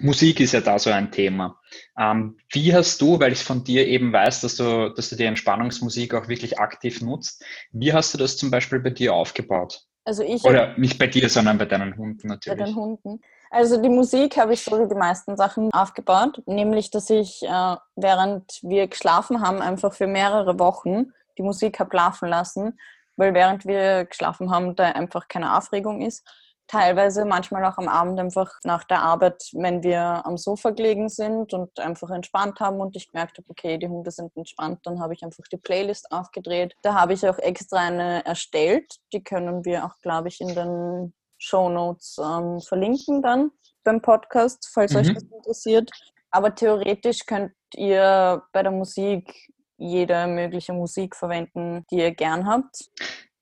Musik 0.01 0.41
ist 0.41 0.53
ja 0.53 0.61
da 0.61 0.79
so 0.79 0.91
ein 0.91 1.11
Thema. 1.11 1.59
Ähm, 1.99 2.37
wie 2.53 2.75
hast 2.75 3.01
du, 3.01 3.19
weil 3.21 3.33
ich 3.33 3.43
von 3.43 3.65
dir 3.65 3.87
eben 3.87 4.13
weiß, 4.13 4.43
dass 4.43 4.57
du, 4.57 4.91
dass 4.91 5.09
du 5.09 5.17
die 5.17 5.25
Entspannungsmusik 5.25 6.15
auch 6.15 6.29
wirklich 6.29 6.59
aktiv 6.59 7.01
nutzt, 7.01 7.43
wie 7.73 7.93
hast 7.93 8.13
du 8.15 8.19
das 8.19 8.37
zum 8.37 8.51
Beispiel 8.51 8.81
bei 8.81 8.91
dir 8.91 9.15
aufgebaut? 9.15 9.83
Also 10.05 10.23
ich 10.23 10.45
Oder 10.45 10.77
nicht 10.79 10.99
bei 10.99 11.07
dir, 11.07 11.29
sondern 11.29 11.59
bei 11.59 11.67
deinen 11.67 11.97
Hunden 11.97 12.29
natürlich. 12.29 12.59
Bei 12.59 12.65
den 12.65 12.75
Hunden. 12.75 13.21
Also 13.51 13.81
die 13.81 13.89
Musik 13.89 14.37
habe 14.37 14.55
ich 14.55 14.63
so 14.63 14.79
wie 14.79 14.89
die 14.89 14.95
meisten 14.95 15.37
Sachen 15.37 15.73
aufgebaut, 15.73 16.43
nämlich 16.47 16.91
dass 16.91 17.09
ich, 17.11 17.43
äh, 17.43 17.77
während 17.97 18.61
wir 18.63 18.89
geschlafen 18.89 19.41
haben, 19.41 19.61
einfach 19.61 19.95
für 19.95 20.07
mehrere 20.07 20.59
Wochen 20.59 21.13
die 21.39 21.43
Musik 21.43 21.81
habe 21.81 21.97
laufen 21.97 22.29
lassen, 22.29 22.79
weil 23.17 23.33
während 23.35 23.65
wir 23.67 24.05
geschlafen 24.05 24.51
haben, 24.51 24.77
da 24.77 24.85
einfach 24.85 25.29
keine 25.29 25.57
Aufregung 25.57 26.03
ist 26.03 26.27
teilweise 26.69 27.25
manchmal 27.25 27.65
auch 27.65 27.79
am 27.79 27.89
Abend 27.89 28.21
einfach 28.21 28.53
nach 28.63 28.85
der 28.85 29.03
Arbeit, 29.03 29.43
wenn 29.55 29.83
wir 29.83 30.25
am 30.25 30.37
Sofa 30.37 30.71
gelegen 30.71 31.09
sind 31.09 31.53
und 31.53 31.81
einfach 31.81 32.11
entspannt 32.11 32.61
haben 32.61 32.81
und 32.81 32.95
ich 32.95 33.11
gemerkt 33.11 33.39
habe, 33.39 33.49
okay, 33.49 33.79
die 33.79 33.89
Hunde 33.89 34.11
sind 34.11 34.37
entspannt, 34.37 34.81
dann 34.85 35.01
habe 35.01 35.15
ich 35.15 35.23
einfach 35.25 35.45
die 35.51 35.57
Playlist 35.57 36.13
aufgedreht. 36.13 36.75
Da 36.83 36.95
habe 36.95 37.15
ich 37.15 37.27
auch 37.27 37.39
extra 37.39 37.79
eine 37.79 38.25
erstellt. 38.25 38.99
Die 39.13 39.25
können 39.25 39.65
wir 39.65 39.85
auch, 39.85 39.99
glaube 40.03 40.29
ich, 40.29 40.41
in 40.41 40.55
den 40.55 41.15
Show 41.39 41.69
Notes 41.69 42.19
ähm, 42.19 42.61
verlinken 42.61 43.23
dann 43.23 43.51
beim 43.85 44.03
Podcast, 44.03 44.71
falls 44.73 44.93
mhm. 44.93 44.99
euch 44.99 45.15
das 45.15 45.23
interessiert. 45.25 45.91
Aber 46.31 46.55
theoretisch 46.55 47.25
könnt 47.25 47.53
ihr 47.75 48.43
bei 48.53 48.63
der 48.63 48.73
Musik 48.73 49.33
jede 49.79 50.27
mögliche 50.27 50.73
Musik 50.73 51.17
verwenden, 51.17 51.87
die 51.91 51.97
ihr 51.97 52.11
gern 52.11 52.47
habt. 52.47 52.91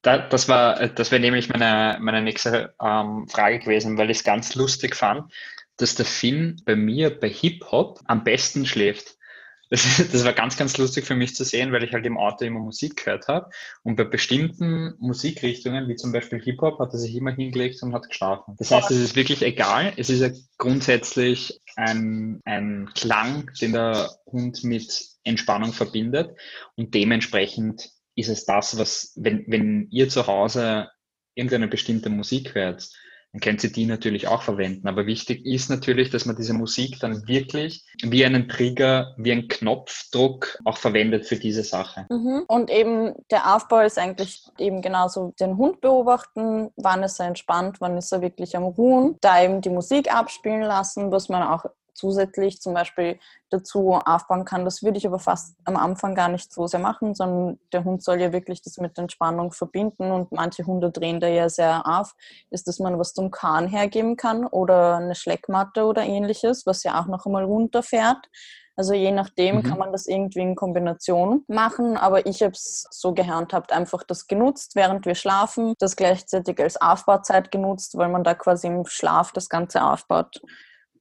Da, 0.07 0.19
das 0.19 0.49
war, 0.49 0.87
das 0.87 1.11
wäre 1.11 1.21
nämlich 1.21 1.49
meine, 1.49 1.99
meine 2.01 2.23
nächste 2.23 2.73
ähm, 2.81 3.27
Frage 3.29 3.59
gewesen, 3.59 3.99
weil 3.99 4.09
ich 4.09 4.19
es 4.19 4.25
ganz 4.25 4.55
lustig 4.55 4.95
fand, 4.95 5.33
dass 5.79 5.97
der 5.97 6.07
Finn 6.07 6.63
bei 6.65 6.77
mir 6.77 7.11
bei 7.11 7.29
Hip-Hop 7.29 7.99
am 8.05 8.23
besten 8.23 8.67
schläft. 8.67 9.17
Das, 9.69 10.01
das, 10.13 10.25
war 10.25 10.33
ganz, 10.33 10.57
ganz 10.57 10.79
lustig 10.79 11.07
für 11.07 11.17
mich 11.17 11.35
zu 11.35 11.43
sehen, 11.43 11.73
weil 11.73 11.83
ich 11.83 11.93
halt 11.93 12.07
im 12.07 12.19
Auto 12.19 12.45
immer 12.45 12.61
Musik 12.61 13.05
gehört 13.05 13.27
habe. 13.27 13.51
Und 13.83 13.97
bei 13.97 14.05
bestimmten 14.05 14.95
Musikrichtungen, 15.01 15.89
wie 15.89 15.97
zum 15.97 16.13
Beispiel 16.13 16.41
Hip-Hop, 16.41 16.79
hat 16.79 16.93
er 16.93 17.01
sich 17.01 17.17
immer 17.17 17.33
hingelegt 17.33 17.83
und 17.83 17.93
hat 17.93 18.09
geschlafen. 18.09 18.55
Das 18.61 18.71
heißt, 18.71 18.93
es 18.93 18.99
ist 18.99 19.17
wirklich 19.17 19.43
egal. 19.43 19.93
Es 19.97 20.09
ist 20.09 20.21
ja 20.21 20.29
grundsätzlich 20.57 21.61
ein, 21.75 22.41
ein 22.45 22.91
Klang, 22.95 23.51
den 23.61 23.73
der 23.73 24.09
Hund 24.27 24.63
mit 24.63 25.05
Entspannung 25.25 25.73
verbindet. 25.73 26.37
Und 26.77 26.95
dementsprechend 26.95 27.91
ist 28.16 28.28
es 28.28 28.44
das, 28.44 28.78
was, 28.78 29.12
wenn, 29.16 29.44
wenn 29.46 29.88
ihr 29.90 30.08
zu 30.08 30.26
Hause 30.26 30.88
irgendeine 31.35 31.68
bestimmte 31.68 32.08
Musik 32.08 32.54
hört, 32.54 32.88
dann 33.32 33.40
könnt 33.40 33.64
ihr 33.64 33.70
die 33.70 33.85
natürlich 33.85 34.28
auch 34.28 34.40
verwenden. 34.40 34.88
Aber 34.88 35.04
wichtig 35.04 35.44
ist 35.44 35.68
natürlich, 35.68 36.08
dass 36.08 36.25
man 36.25 36.37
diese 36.37 36.54
Musik 36.54 36.99
dann 37.00 37.28
wirklich 37.28 37.85
wie 38.02 38.25
einen 38.25 38.49
Trigger, 38.49 39.14
wie 39.18 39.32
einen 39.32 39.49
Knopfdruck 39.49 40.58
auch 40.64 40.78
verwendet 40.78 41.26
für 41.26 41.37
diese 41.37 41.62
Sache. 41.62 42.06
Mhm. 42.08 42.44
Und 42.49 42.70
eben 42.70 43.12
der 43.30 43.54
Aufbau 43.54 43.80
ist 43.80 43.99
eigentlich 43.99 44.42
eben 44.58 44.80
genauso 44.80 45.35
den 45.38 45.58
Hund 45.58 45.82
beobachten, 45.82 46.70
wann 46.76 47.02
ist 47.02 47.20
er 47.20 47.26
entspannt, 47.26 47.76
wann 47.80 47.99
ist 47.99 48.11
er 48.11 48.23
wirklich 48.23 48.56
am 48.56 48.64
Ruhen, 48.64 49.16
da 49.20 49.42
eben 49.42 49.61
die 49.61 49.70
Musik 49.70 50.11
abspielen 50.12 50.62
lassen, 50.62 51.12
was 51.12 51.28
man 51.28 51.42
auch 51.42 51.66
zusätzlich 51.97 52.61
zum 52.61 52.75
Beispiel 52.75 53.19
dazu 53.50 53.93
aufbauen 53.93 54.45
kann. 54.45 54.65
Das 54.65 54.83
würde 54.83 54.99
ich 54.99 55.07
aber 55.07 55.19
fast 55.19 55.57
am 55.65 55.76
Anfang 55.76 56.15
gar 56.15 56.29
nicht 56.29 56.53
so 56.53 56.67
sehr 56.67 56.81
machen, 56.81 57.15
sondern 57.15 57.59
der 57.73 57.85
Hund 57.85 58.03
soll 58.03 58.21
ja 58.21 58.33
wirklich 58.33 58.62
das 58.62 58.79
mit 58.79 58.99
Entspannung 58.99 59.53
verbinden 59.53 60.11
und 60.11 60.33
manche 60.33 60.67
Hunde 60.67 60.91
drehen 60.91 61.21
da 61.21 61.29
ja 61.29 61.49
sehr 61.49 61.87
auf, 61.87 62.15
ist, 62.50 62.69
dass 62.69 62.79
man 62.79 62.99
was 62.99 63.15
zum 63.15 63.31
Kahn 63.31 63.69
hergeben 63.69 64.17
kann 64.17 64.47
oder 64.47 64.97
eine 64.97 65.15
Schleckmatte 65.15 65.85
oder 65.85 66.03
ähnliches, 66.05 66.67
was 66.67 66.83
ja 66.83 67.00
auch 67.00 67.07
noch 67.07 67.26
einmal 67.26 67.45
runterfährt. 67.45 68.29
Also 68.76 68.93
je 68.93 69.11
nachdem 69.11 69.57
mhm. 69.57 69.62
kann 69.62 69.79
man 69.79 69.91
das 69.91 70.07
irgendwie 70.07 70.41
in 70.41 70.55
Kombination 70.55 71.45
machen, 71.49 71.97
aber 71.97 72.26
ich 72.26 72.43
habe 72.43 72.53
es 72.53 72.87
so 72.91 73.15
gehandhabt, 73.15 73.73
einfach 73.73 74.03
das 74.03 74.26
genutzt, 74.26 74.76
während 74.76 75.07
wir 75.07 75.15
schlafen, 75.15 75.75
das 75.79 75.97
gleichzeitig 75.97 76.61
als 76.61 76.79
Aufbauzeit 76.81 77.50
genutzt, 77.50 77.97
weil 77.97 78.11
man 78.11 78.23
da 78.23 78.35
quasi 78.35 78.67
im 78.67 78.85
Schlaf 78.85 79.33
das 79.33 79.49
Ganze 79.49 79.83
aufbaut 79.83 80.43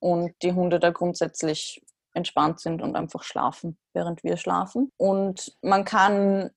und 0.06 0.36
die 0.44 0.54
Hunde 0.54 0.80
da 0.80 0.92
grundsätzlich 0.92 1.84
entspannt 2.14 2.60
sind 2.60 2.84
und 2.84 2.96
einfach 2.96 3.24
schlafen, 3.24 3.76
während 3.92 4.24
wir 4.24 4.38
schlafen. 4.38 4.92
Und 4.98 5.58
man 5.64 5.84
kann 5.84 6.52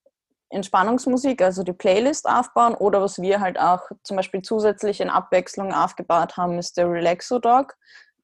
Entspannungsmusik, 0.50 1.40
also 1.40 1.62
die 1.62 1.72
Playlist 1.72 2.28
aufbauen 2.28 2.74
oder 2.74 3.00
was 3.00 3.22
wir 3.22 3.40
halt 3.40 3.58
auch 3.58 3.88
zum 4.02 4.18
Beispiel 4.18 4.42
zusätzlich 4.42 5.00
in 5.00 5.08
Abwechslung 5.08 5.72
aufgebaut 5.72 6.36
haben, 6.36 6.58
ist 6.58 6.76
der 6.76 6.90
Relaxo 6.90 7.38
Dog. 7.38 7.74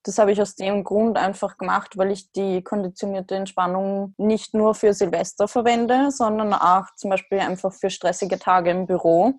Das 0.02 0.18
habe 0.18 0.30
ich 0.30 0.42
aus 0.42 0.56
dem 0.56 0.84
Grund 0.84 1.16
einfach 1.16 1.56
gemacht, 1.56 1.96
weil 1.96 2.10
ich 2.10 2.30
die 2.32 2.62
konditionierte 2.62 3.34
Entspannung 3.34 4.12
nicht 4.18 4.52
nur 4.52 4.74
für 4.74 4.92
Silvester 4.92 5.48
verwende, 5.48 6.10
sondern 6.10 6.52
auch 6.52 6.84
zum 6.96 7.08
Beispiel 7.08 7.38
einfach 7.38 7.72
für 7.72 7.88
stressige 7.88 8.38
Tage 8.38 8.70
im 8.70 8.86
Büro, 8.86 9.32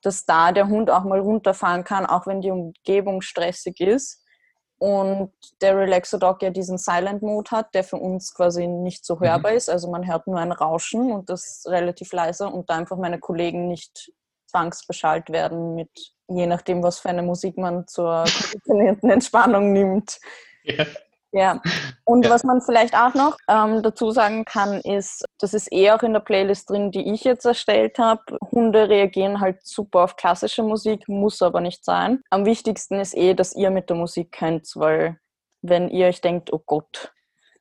dass 0.00 0.24
da 0.24 0.52
der 0.52 0.68
Hund 0.68 0.90
auch 0.90 1.04
mal 1.04 1.20
runterfahren 1.20 1.84
kann, 1.84 2.06
auch 2.06 2.26
wenn 2.26 2.40
die 2.40 2.50
Umgebung 2.50 3.20
stressig 3.20 3.78
ist 3.80 4.24
und 4.78 5.32
der 5.60 5.76
Relaxo 5.76 6.18
Dog 6.18 6.42
ja 6.42 6.50
diesen 6.50 6.78
Silent 6.78 7.22
Mode 7.22 7.50
hat, 7.50 7.74
der 7.74 7.84
für 7.84 7.96
uns 7.96 8.32
quasi 8.34 8.66
nicht 8.66 9.04
so 9.04 9.20
hörbar 9.20 9.52
mhm. 9.52 9.56
ist. 9.56 9.68
Also 9.68 9.90
man 9.90 10.06
hört 10.06 10.26
nur 10.26 10.38
ein 10.38 10.52
Rauschen 10.52 11.10
und 11.12 11.28
das 11.28 11.64
relativ 11.66 12.12
leise 12.12 12.48
und 12.48 12.70
da 12.70 12.76
einfach 12.76 12.96
meine 12.96 13.18
Kollegen 13.18 13.68
nicht 13.68 14.12
zwangsbeschallt 14.46 15.30
werden 15.30 15.74
mit 15.74 15.90
je 16.28 16.46
nachdem, 16.46 16.82
was 16.82 16.98
für 16.98 17.08
eine 17.08 17.22
Musik 17.22 17.56
man 17.56 17.86
zur 17.86 18.24
konditionierten 18.40 19.10
Entspannung 19.10 19.72
nimmt. 19.72 20.20
Ja. 20.62 20.84
Ja, 21.32 21.60
und 22.04 22.24
ja. 22.24 22.30
was 22.30 22.42
man 22.42 22.62
vielleicht 22.62 22.94
auch 22.94 23.12
noch 23.12 23.36
ähm, 23.48 23.82
dazu 23.82 24.10
sagen 24.10 24.46
kann, 24.46 24.80
ist, 24.80 25.24
das 25.38 25.52
ist 25.52 25.70
eh 25.72 25.90
auch 25.90 26.02
in 26.02 26.14
der 26.14 26.20
Playlist 26.20 26.70
drin, 26.70 26.90
die 26.90 27.12
ich 27.12 27.24
jetzt 27.24 27.44
erstellt 27.44 27.98
habe. 27.98 28.22
Hunde 28.50 28.88
reagieren 28.88 29.40
halt 29.40 29.58
super 29.62 30.04
auf 30.04 30.16
klassische 30.16 30.62
Musik, 30.62 31.06
muss 31.06 31.42
aber 31.42 31.60
nicht 31.60 31.84
sein. 31.84 32.22
Am 32.30 32.46
wichtigsten 32.46 32.98
ist 32.98 33.14
eh, 33.14 33.34
dass 33.34 33.54
ihr 33.54 33.70
mit 33.70 33.90
der 33.90 33.96
Musik 33.96 34.32
könnt, 34.32 34.68
weil 34.74 35.18
wenn 35.60 35.88
ihr 35.90 36.06
euch 36.06 36.22
denkt, 36.22 36.50
oh 36.52 36.62
Gott, 36.64 37.12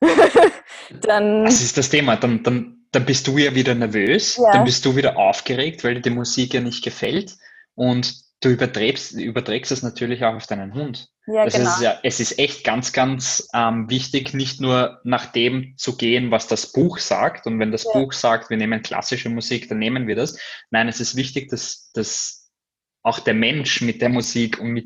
dann. 1.01 1.43
Das 1.45 1.61
ist 1.61 1.77
das 1.77 1.89
Thema. 1.89 2.15
Dann, 2.15 2.43
dann, 2.43 2.85
dann 2.91 3.05
bist 3.05 3.27
du 3.27 3.37
ja 3.37 3.53
wieder 3.53 3.75
nervös, 3.75 4.37
ja. 4.37 4.53
dann 4.53 4.63
bist 4.63 4.85
du 4.85 4.95
wieder 4.95 5.17
aufgeregt, 5.17 5.83
weil 5.83 5.95
dir 5.95 6.01
die 6.01 6.09
Musik 6.11 6.53
ja 6.53 6.61
nicht 6.61 6.83
gefällt. 6.83 7.35
Und 7.75 8.26
du 8.41 8.49
überträgst, 8.49 9.13
überträgst 9.13 9.71
es 9.71 9.83
natürlich 9.83 10.23
auch 10.23 10.35
auf 10.35 10.47
deinen 10.47 10.73
Hund. 10.73 11.09
Ja, 11.25 11.43
das 11.45 11.55
genau. 11.55 11.69
ist 11.69 11.81
ja, 11.81 11.99
es 12.03 12.19
ist 12.19 12.39
echt 12.39 12.63
ganz, 12.63 12.93
ganz 12.93 13.47
ähm, 13.53 13.89
wichtig, 13.89 14.33
nicht 14.33 14.61
nur 14.61 15.01
nach 15.03 15.25
dem 15.25 15.73
zu 15.75 15.97
gehen, 15.97 16.31
was 16.31 16.47
das 16.47 16.71
Buch 16.71 16.99
sagt. 16.99 17.47
Und 17.47 17.59
wenn 17.59 17.71
das 17.71 17.83
ja. 17.83 17.91
Buch 17.93 18.13
sagt, 18.13 18.49
wir 18.49 18.57
nehmen 18.57 18.81
klassische 18.81 19.29
Musik, 19.29 19.67
dann 19.67 19.79
nehmen 19.79 20.07
wir 20.07 20.15
das. 20.15 20.39
Nein, 20.69 20.87
es 20.87 20.99
ist 20.99 21.15
wichtig, 21.15 21.49
dass, 21.49 21.91
dass 21.93 22.49
auch 23.03 23.19
der 23.19 23.33
Mensch 23.33 23.81
mit 23.81 24.01
der 24.01 24.09
Musik 24.09 24.59
und 24.59 24.69
mit 24.69 24.85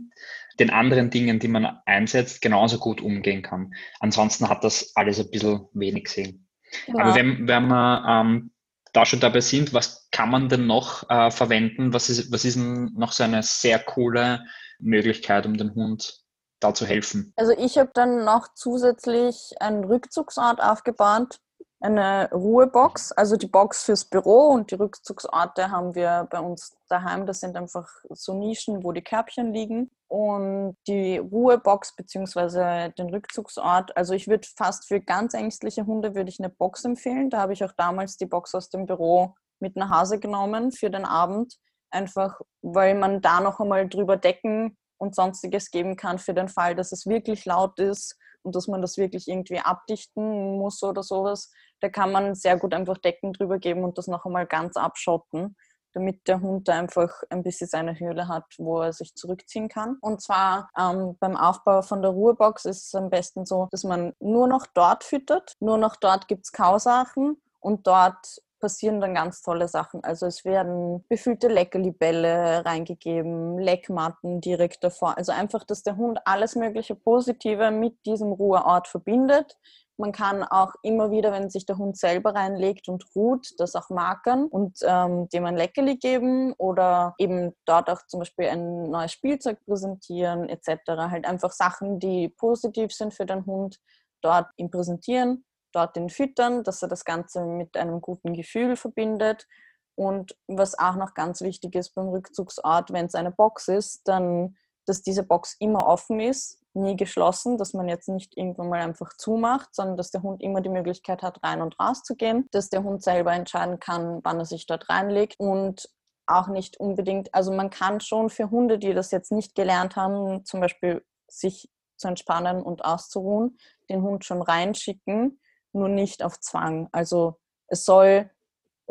den 0.60 0.70
anderen 0.70 1.10
Dingen, 1.10 1.40
die 1.40 1.48
man 1.48 1.80
einsetzt, 1.86 2.42
genauso 2.42 2.80
gut 2.80 3.02
umgehen 3.02 3.42
kann. 3.42 3.74
Ansonsten 4.00 4.50
hat 4.50 4.64
das 4.64 4.96
alles 4.96 5.20
ein 5.20 5.30
bisschen 5.30 5.68
wenig 5.74 6.08
Sinn. 6.08 6.48
Genau. 6.86 7.00
Aber 7.00 7.16
wenn, 7.16 7.48
wenn 7.48 7.68
man 7.68 8.28
ähm, 8.28 8.52
da 8.94 9.06
schon 9.06 9.20
dabei 9.20 9.42
sind, 9.42 9.74
was 9.74 10.10
kann 10.12 10.30
man 10.30 10.50
denn 10.50 10.68
noch 10.68 11.10
äh, 11.10 11.32
verwenden? 11.32 11.94
Was 11.94 12.10
ist, 12.10 12.32
was 12.32 12.46
ist 12.46 12.56
denn 12.58 12.92
noch 12.96 13.12
so 13.12 13.24
eine 13.24 13.44
sehr 13.44 13.80
coole 13.80 14.46
Möglichkeit, 14.80 15.46
um 15.46 15.58
dem 15.58 15.74
Hund 15.76 16.22
da 16.60 16.74
zu 16.74 16.86
helfen? 16.86 17.34
Also 17.36 17.54
ich 17.58 17.78
habe 17.78 17.92
dann 17.94 18.26
noch 18.26 18.50
zusätzlich 18.54 19.54
einen 19.60 19.86
Rückzugsort 19.86 20.62
aufgebaut, 20.62 21.40
eine 21.82 22.30
Ruhebox, 22.32 23.12
also 23.12 23.38
die 23.38 23.48
Box 23.48 23.84
fürs 23.84 24.06
Büro 24.06 24.50
und 24.50 24.70
die 24.70 24.76
Rückzugsorte 24.76 25.72
haben 25.72 25.96
wir 25.96 26.28
bei 26.30 26.40
uns 26.40 26.78
daheim. 26.90 27.26
Das 27.26 27.40
sind 27.40 27.58
einfach 27.58 27.88
so 28.10 28.34
Nischen, 28.34 28.84
wo 28.84 28.92
die 28.92 29.04
Körbchen 29.04 29.52
liegen. 29.52 29.90
Und 30.08 30.76
die 30.88 31.18
Ruhebox 31.18 31.96
bzw. 31.96 32.92
den 32.92 33.10
Rückzugsort, 33.10 33.96
also 33.96 34.14
ich 34.14 34.28
würde 34.28 34.48
fast 34.58 34.88
für 34.88 35.00
ganz 35.00 35.34
ängstliche 35.34 35.86
Hunde 35.86 36.16
würde 36.16 36.30
ich 36.30 36.40
eine 36.40 36.50
Box 36.50 36.86
empfehlen. 36.86 37.30
Da 37.30 37.40
habe 37.40 37.54
ich 37.54 37.64
auch 37.64 37.74
damals 37.78 38.18
die 38.18 38.26
Box 38.26 38.54
aus 38.54 38.70
dem 38.70 38.86
Büro 38.86 39.34
mit 39.60 39.76
nach 39.76 40.02
Hause 40.02 40.20
genommen 40.20 40.72
für 40.72 40.90
den 40.90 41.06
Abend. 41.06 41.58
Einfach, 41.90 42.40
weil 42.62 42.96
man 42.96 43.22
da 43.22 43.40
noch 43.40 43.60
einmal 43.60 43.88
drüber 43.88 44.18
decken 44.18 44.78
und 44.98 45.16
sonstiges 45.16 45.72
geben 45.72 45.96
kann 45.96 46.20
für 46.20 46.34
den 46.34 46.48
Fall, 46.48 46.76
dass 46.76 46.92
es 46.92 47.08
wirklich 47.08 47.46
laut 47.46 47.80
ist 47.80 48.18
und 48.44 48.56
dass 48.56 48.68
man 48.68 48.82
das 48.82 48.98
wirklich 48.98 49.28
irgendwie 49.28 49.60
abdichten 49.60 50.58
muss 50.58 50.84
oder 50.84 51.04
sowas. 51.04 51.52
Da 51.82 51.90
kann 51.90 52.12
man 52.12 52.36
sehr 52.36 52.58
gut 52.58 52.74
einfach 52.74 52.98
Decken 52.98 53.34
drüber 53.34 53.60
geben 53.60 53.84
und 53.84 53.98
das 53.98 54.08
noch 54.08 54.26
einmal 54.26 54.46
ganz 54.46 54.78
abschotten 54.78 55.56
damit 55.94 56.28
der 56.28 56.42
Hund 56.42 56.68
da 56.68 56.80
einfach 56.80 57.24
ein 57.30 57.44
bisschen 57.44 57.68
seine 57.68 58.00
Höhle 58.00 58.28
hat, 58.28 58.46
wo 58.58 58.82
er 58.82 58.94
sich 58.94 59.16
zurückziehen 59.16 59.68
kann. 59.68 59.98
Und 60.02 60.22
zwar 60.22 60.70
ähm, 60.78 61.18
beim 61.20 61.36
Aufbau 61.36 61.82
von 61.82 62.02
der 62.02 62.12
Ruhebox 62.12 62.66
ist 62.66 62.88
es 62.88 62.96
am 62.96 63.10
besten 63.10 63.46
so, 63.46 63.68
dass 63.72 63.84
man 63.84 64.14
nur 64.20 64.48
noch 64.48 64.68
dort 64.68 65.04
füttert, 65.04 65.56
nur 65.60 65.78
noch 65.78 65.96
dort 65.96 66.28
gibt 66.28 66.46
es 66.46 66.52
Kausachen 66.52 67.42
und 67.60 67.88
dort 67.88 68.42
passieren 68.60 69.02
dann 69.02 69.16
ganz 69.16 69.42
tolle 69.42 69.68
Sachen. 69.68 70.04
Also 70.04 70.28
es 70.28 70.46
werden 70.46 71.04
befüllte 71.10 71.48
Leckerlibälle 71.48 72.64
reingegeben, 72.64 73.58
Leckmatten 73.58 74.40
direkt 74.40 74.84
davor. 74.84 75.18
Also 75.18 75.32
einfach, 75.32 75.64
dass 75.64 75.82
der 75.82 75.98
Hund 75.98 76.20
alles 76.26 76.56
mögliche 76.56 76.94
Positive 76.94 77.72
mit 77.72 78.06
diesem 78.06 78.32
Ruheort 78.32 78.88
verbindet. 78.88 79.58
Man 80.02 80.12
kann 80.12 80.44
auch 80.44 80.74
immer 80.82 81.12
wieder, 81.12 81.32
wenn 81.32 81.50
sich 81.50 81.66
der 81.66 81.78
Hund 81.78 81.98
selber 81.98 82.36
reinlegt 82.36 82.90
und 82.90 83.06
ruht, 83.16 83.48
das 83.58 83.76
auch 83.76 83.90
markern 83.90 84.46
und 84.48 84.80
ähm, 84.84 85.30
dem 85.30 85.46
ein 85.46 85.56
Leckerli 85.56 85.98
geben 85.98 86.54
oder 86.58 87.14
eben 87.18 87.54
dort 87.66 87.90
auch 87.90 88.02
zum 88.08 88.20
Beispiel 88.20 88.48
ein 88.48 88.90
neues 88.90 89.12
Spielzeug 89.12 89.64
präsentieren 89.66 90.50
etc. 90.50 90.70
Halt 90.88 91.26
einfach 91.26 91.52
Sachen, 91.52 92.00
die 92.00 92.30
positiv 92.30 92.92
sind 92.92 93.14
für 93.14 93.26
den 93.26 93.46
Hund, 93.46 93.78
dort 94.22 94.48
ihm 94.58 94.72
präsentieren 94.72 95.46
dort 95.72 95.96
den 95.96 96.10
füttern, 96.10 96.64
dass 96.64 96.82
er 96.82 96.88
das 96.88 97.06
Ganze 97.06 97.46
mit 97.46 97.76
einem 97.78 98.02
guten 98.02 98.34
Gefühl 98.34 98.76
verbindet. 98.76 99.48
Und 99.96 100.36
was 100.48 100.78
auch 100.78 100.96
noch 100.96 101.14
ganz 101.14 101.42
wichtig 101.42 101.76
ist 101.76 101.94
beim 101.96 102.10
Rückzugsort, 102.10 102.92
wenn 102.92 103.06
es 103.06 103.16
eine 103.16 103.32
Box 103.32 103.68
ist, 103.68 104.08
dann, 104.08 104.56
dass 104.86 105.02
diese 105.02 105.24
Box 105.24 105.56
immer 105.60 105.88
offen 105.88 106.20
ist, 106.20 106.61
nie 106.74 106.96
geschlossen, 106.96 107.58
dass 107.58 107.74
man 107.74 107.88
jetzt 107.88 108.10
nicht 108.10 108.38
irgendwann 108.38 108.70
mal 108.70 108.82
einfach 108.82 109.14
zumacht, 109.18 109.74
sondern 109.74 109.98
dass 109.98 110.12
der 110.12 110.24
Hund 110.24 110.42
immer 110.42 110.62
die 110.62 110.70
Möglichkeit 110.70 111.22
hat, 111.22 111.44
rein 111.44 111.62
und 111.62 111.80
raus 111.80 112.04
zu 112.04 112.16
gehen, 112.16 112.48
dass 112.52 112.70
der 112.70 112.84
Hund 112.84 113.04
selber 113.04 113.34
entscheiden 113.34 113.80
kann, 113.80 114.22
wann 114.24 114.40
er 114.40 114.46
sich 114.46 114.66
dort 114.66 114.90
reinlegt 114.90 115.36
und 115.40 115.90
auch 116.28 116.48
nicht 116.48 116.80
unbedingt, 116.80 117.34
also 117.34 117.52
man 117.52 117.70
kann 117.70 118.00
schon 118.00 118.30
für 118.30 118.50
Hunde, 118.50 118.80
die 118.80 118.94
das 118.94 119.12
jetzt 119.12 119.32
nicht 119.32 119.56
gelernt 119.56 119.96
haben, 119.96 120.46
zum 120.46 120.62
Beispiel 120.62 121.04
sich 121.28 121.70
zu 121.98 122.08
entspannen 122.08 122.64
und 122.64 122.86
auszuruhen, 122.86 123.58
den 123.90 124.02
Hund 124.02 124.26
schon 124.26 124.42
reinschicken, 124.42 125.40
nur 125.74 125.90
nicht 125.90 126.24
auf 126.24 126.40
Zwang. 126.40 126.90
Also 126.92 127.40
es 127.68 127.86
soll 127.86 128.30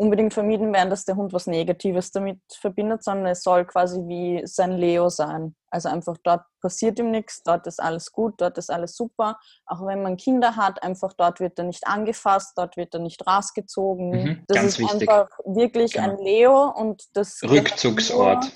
unbedingt 0.01 0.33
vermieden 0.33 0.73
werden, 0.73 0.89
dass 0.89 1.05
der 1.05 1.17
Hund 1.17 1.33
was 1.35 1.47
Negatives 1.47 2.11
damit 2.11 2.41
verbindet, 2.59 3.05
sondern 3.05 3.27
es 3.27 3.43
soll 3.43 3.67
quasi 3.67 4.01
wie 4.09 4.41
sein 4.47 4.73
Leo 4.73 5.11
sein. 5.11 5.55
Also 5.71 5.91
einfach 5.91 6.17
dort 6.25 6.43
passiert 6.63 6.99
ihm 6.99 7.11
nichts, 7.11 7.43
dort 7.43 7.67
ist 7.67 7.81
alles 7.81 8.11
gut, 8.11 8.41
dort 8.41 8.57
ist 8.57 8.71
alles 8.71 8.97
super. 8.97 9.39
Auch 9.67 9.85
wenn 9.87 10.03
man 10.03 10.17
Kinder 10.17 10.57
hat, 10.57 10.83
einfach 10.83 11.13
dort 11.13 11.39
wird 11.39 11.59
er 11.59 11.67
nicht 11.67 11.87
angefasst, 11.87 12.55
dort 12.57 12.77
wird 12.79 12.95
er 12.95 13.01
nicht 13.01 13.27
rausgezogen. 13.27 14.11
Mhm, 14.11 14.45
das 14.49 14.63
ist 14.65 14.79
wichtig. 14.79 15.09
einfach 15.11 15.29
wirklich 15.45 15.93
Genau. 15.93 16.09
ein 16.13 16.19
Leo 16.19 16.71
und 16.71 17.05
das 17.13 17.41
Rückzugsort. 17.43 18.51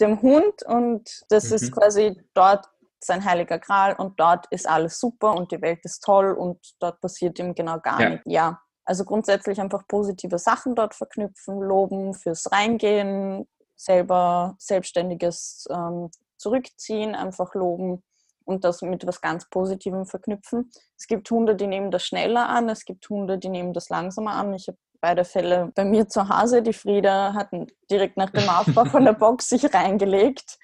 dem 0.00 0.20
Hund 0.22 0.62
und 0.66 1.08
das 1.30 1.48
Mhm. 1.50 1.56
ist 1.56 1.72
quasi 1.72 2.22
dort 2.34 2.66
sein 3.02 3.24
heiliger 3.24 3.58
Gral 3.58 3.94
und 3.96 4.20
dort 4.20 4.46
ist 4.50 4.68
alles 4.68 5.00
super 5.00 5.34
und 5.34 5.50
die 5.52 5.60
Welt 5.62 5.80
ist 5.84 6.00
toll 6.04 6.32
und 6.32 6.58
dort 6.80 7.00
passiert 7.00 7.38
ihm 7.38 7.54
genau 7.54 7.78
gar 7.80 8.00
Ja. 8.00 8.08
nichts. 8.10 8.24
Ja, 8.26 8.60
also 8.90 9.04
grundsätzlich 9.04 9.60
einfach 9.60 9.86
positive 9.86 10.36
Sachen 10.36 10.74
dort 10.74 10.96
verknüpfen, 10.96 11.60
loben 11.60 12.12
fürs 12.12 12.50
Reingehen, 12.50 13.46
selber 13.76 14.56
selbstständiges 14.58 15.68
ähm, 15.70 16.10
Zurückziehen, 16.38 17.14
einfach 17.14 17.54
loben 17.54 18.02
und 18.44 18.64
das 18.64 18.82
mit 18.82 19.06
was 19.06 19.20
ganz 19.20 19.48
Positivem 19.48 20.06
verknüpfen. 20.06 20.72
Es 20.98 21.06
gibt 21.06 21.30
Hunde, 21.30 21.54
die 21.54 21.68
nehmen 21.68 21.92
das 21.92 22.04
schneller 22.04 22.48
an, 22.48 22.68
es 22.68 22.84
gibt 22.84 23.08
Hunde, 23.08 23.38
die 23.38 23.48
nehmen 23.48 23.72
das 23.72 23.90
langsamer 23.90 24.32
an. 24.32 24.54
Ich 24.54 24.66
habe 24.66 24.78
beide 25.00 25.24
Fälle 25.24 25.70
bei 25.76 25.84
mir 25.84 26.08
zu 26.08 26.28
Hause. 26.28 26.60
Die 26.60 26.72
Frieda 26.72 27.34
hat 27.34 27.50
direkt 27.88 28.16
nach 28.16 28.30
dem 28.30 28.48
Aufbau 28.48 28.86
von 28.86 29.04
der 29.04 29.12
Box 29.12 29.50
sich 29.50 29.72
reingelegt 29.72 30.58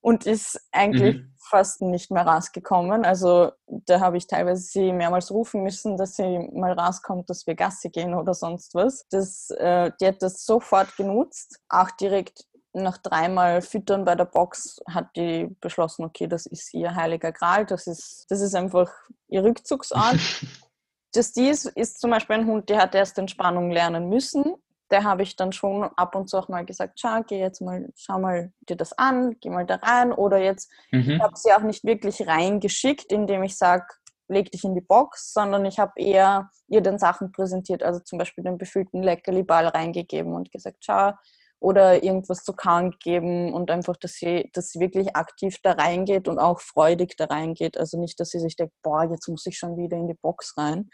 und 0.00 0.26
ist 0.26 0.60
eigentlich 0.72 1.16
Mhm. 1.16 1.34
fast 1.38 1.82
nicht 1.82 2.10
mehr 2.10 2.26
rausgekommen. 2.26 3.04
Also 3.04 3.52
da 3.66 4.00
habe 4.00 4.16
ich 4.16 4.26
teilweise 4.26 4.62
sie 4.62 4.92
mehrmals 4.92 5.30
rufen 5.30 5.62
müssen, 5.62 5.96
dass 5.96 6.16
sie 6.16 6.38
mal 6.52 6.72
rauskommt, 6.72 7.28
dass 7.30 7.46
wir 7.46 7.54
Gassi 7.54 7.90
gehen 7.90 8.14
oder 8.14 8.34
sonst 8.34 8.74
was. 8.74 9.06
Das, 9.10 9.50
äh, 9.50 9.90
die 10.00 10.06
hat 10.06 10.22
das 10.22 10.44
sofort 10.44 10.96
genutzt. 10.96 11.58
Auch 11.68 11.90
direkt 11.92 12.44
nach 12.74 12.98
dreimal 12.98 13.62
Füttern 13.62 14.04
bei 14.04 14.14
der 14.14 14.26
Box 14.26 14.80
hat 14.88 15.08
die 15.16 15.48
beschlossen, 15.60 16.04
okay, 16.04 16.26
das 16.26 16.46
ist 16.46 16.72
ihr 16.74 16.94
heiliger 16.94 17.32
Gral, 17.32 17.66
das 17.66 17.86
ist, 17.86 18.26
das 18.28 18.40
ist 18.40 18.54
einfach 18.54 18.90
ihr 19.28 19.42
Rückzugsort. 19.44 20.18
Das 21.14 21.32
dies 21.32 21.64
ist 21.64 22.00
zum 22.00 22.10
Beispiel 22.10 22.36
ein 22.36 22.46
Hund, 22.46 22.68
der 22.68 22.82
hat 22.82 22.94
erst 22.94 23.16
Entspannung 23.18 23.70
lernen 23.70 24.10
müssen. 24.10 24.56
Der 24.90 25.04
habe 25.04 25.22
ich 25.22 25.36
dann 25.36 25.52
schon 25.52 25.84
ab 25.96 26.14
und 26.14 26.28
zu 26.30 26.38
auch 26.38 26.48
mal 26.48 26.64
gesagt, 26.64 26.98
schau, 27.00 27.22
geh 27.26 27.38
jetzt 27.38 27.60
mal, 27.60 27.88
schau 27.96 28.18
mal 28.18 28.52
dir 28.68 28.76
das 28.76 28.92
an, 28.96 29.36
geh 29.40 29.50
mal 29.50 29.66
da 29.66 29.76
rein. 29.76 30.12
Oder 30.12 30.38
jetzt, 30.38 30.70
Mhm. 30.92 31.10
ich 31.12 31.20
habe 31.22 31.36
sie 31.36 31.52
auch 31.52 31.62
nicht 31.62 31.84
wirklich 31.84 32.26
reingeschickt, 32.26 33.12
indem 33.12 33.42
ich 33.42 33.56
sage, 33.58 33.84
leg 34.28 34.50
dich 34.50 34.64
in 34.64 34.74
die 34.74 34.80
Box, 34.82 35.32
sondern 35.32 35.64
ich 35.64 35.78
habe 35.78 35.92
eher 35.96 36.50
ihr 36.68 36.82
den 36.82 36.98
Sachen 36.98 37.32
präsentiert, 37.32 37.82
also 37.82 38.00
zum 38.00 38.18
Beispiel 38.18 38.44
den 38.44 38.58
befüllten 38.58 39.02
Leckerli-Ball 39.02 39.68
reingegeben 39.68 40.34
und 40.34 40.52
gesagt, 40.52 40.78
schau, 40.80 41.12
oder 41.60 42.04
irgendwas 42.04 42.44
zu 42.44 42.52
kauen 42.52 42.92
gegeben 42.92 43.52
und 43.52 43.70
einfach, 43.70 43.96
dass 43.96 44.12
sie, 44.14 44.48
dass 44.52 44.70
sie 44.70 44.78
wirklich 44.80 45.16
aktiv 45.16 45.56
da 45.62 45.72
reingeht 45.72 46.28
und 46.28 46.38
auch 46.38 46.60
freudig 46.60 47.16
da 47.16 47.24
reingeht. 47.24 47.76
Also 47.78 47.98
nicht, 47.98 48.20
dass 48.20 48.28
sie 48.30 48.38
sich 48.38 48.54
denkt, 48.54 48.74
boah, 48.82 49.10
jetzt 49.10 49.26
muss 49.28 49.44
ich 49.46 49.58
schon 49.58 49.76
wieder 49.76 49.96
in 49.96 50.06
die 50.06 50.14
Box 50.14 50.54
rein, 50.56 50.88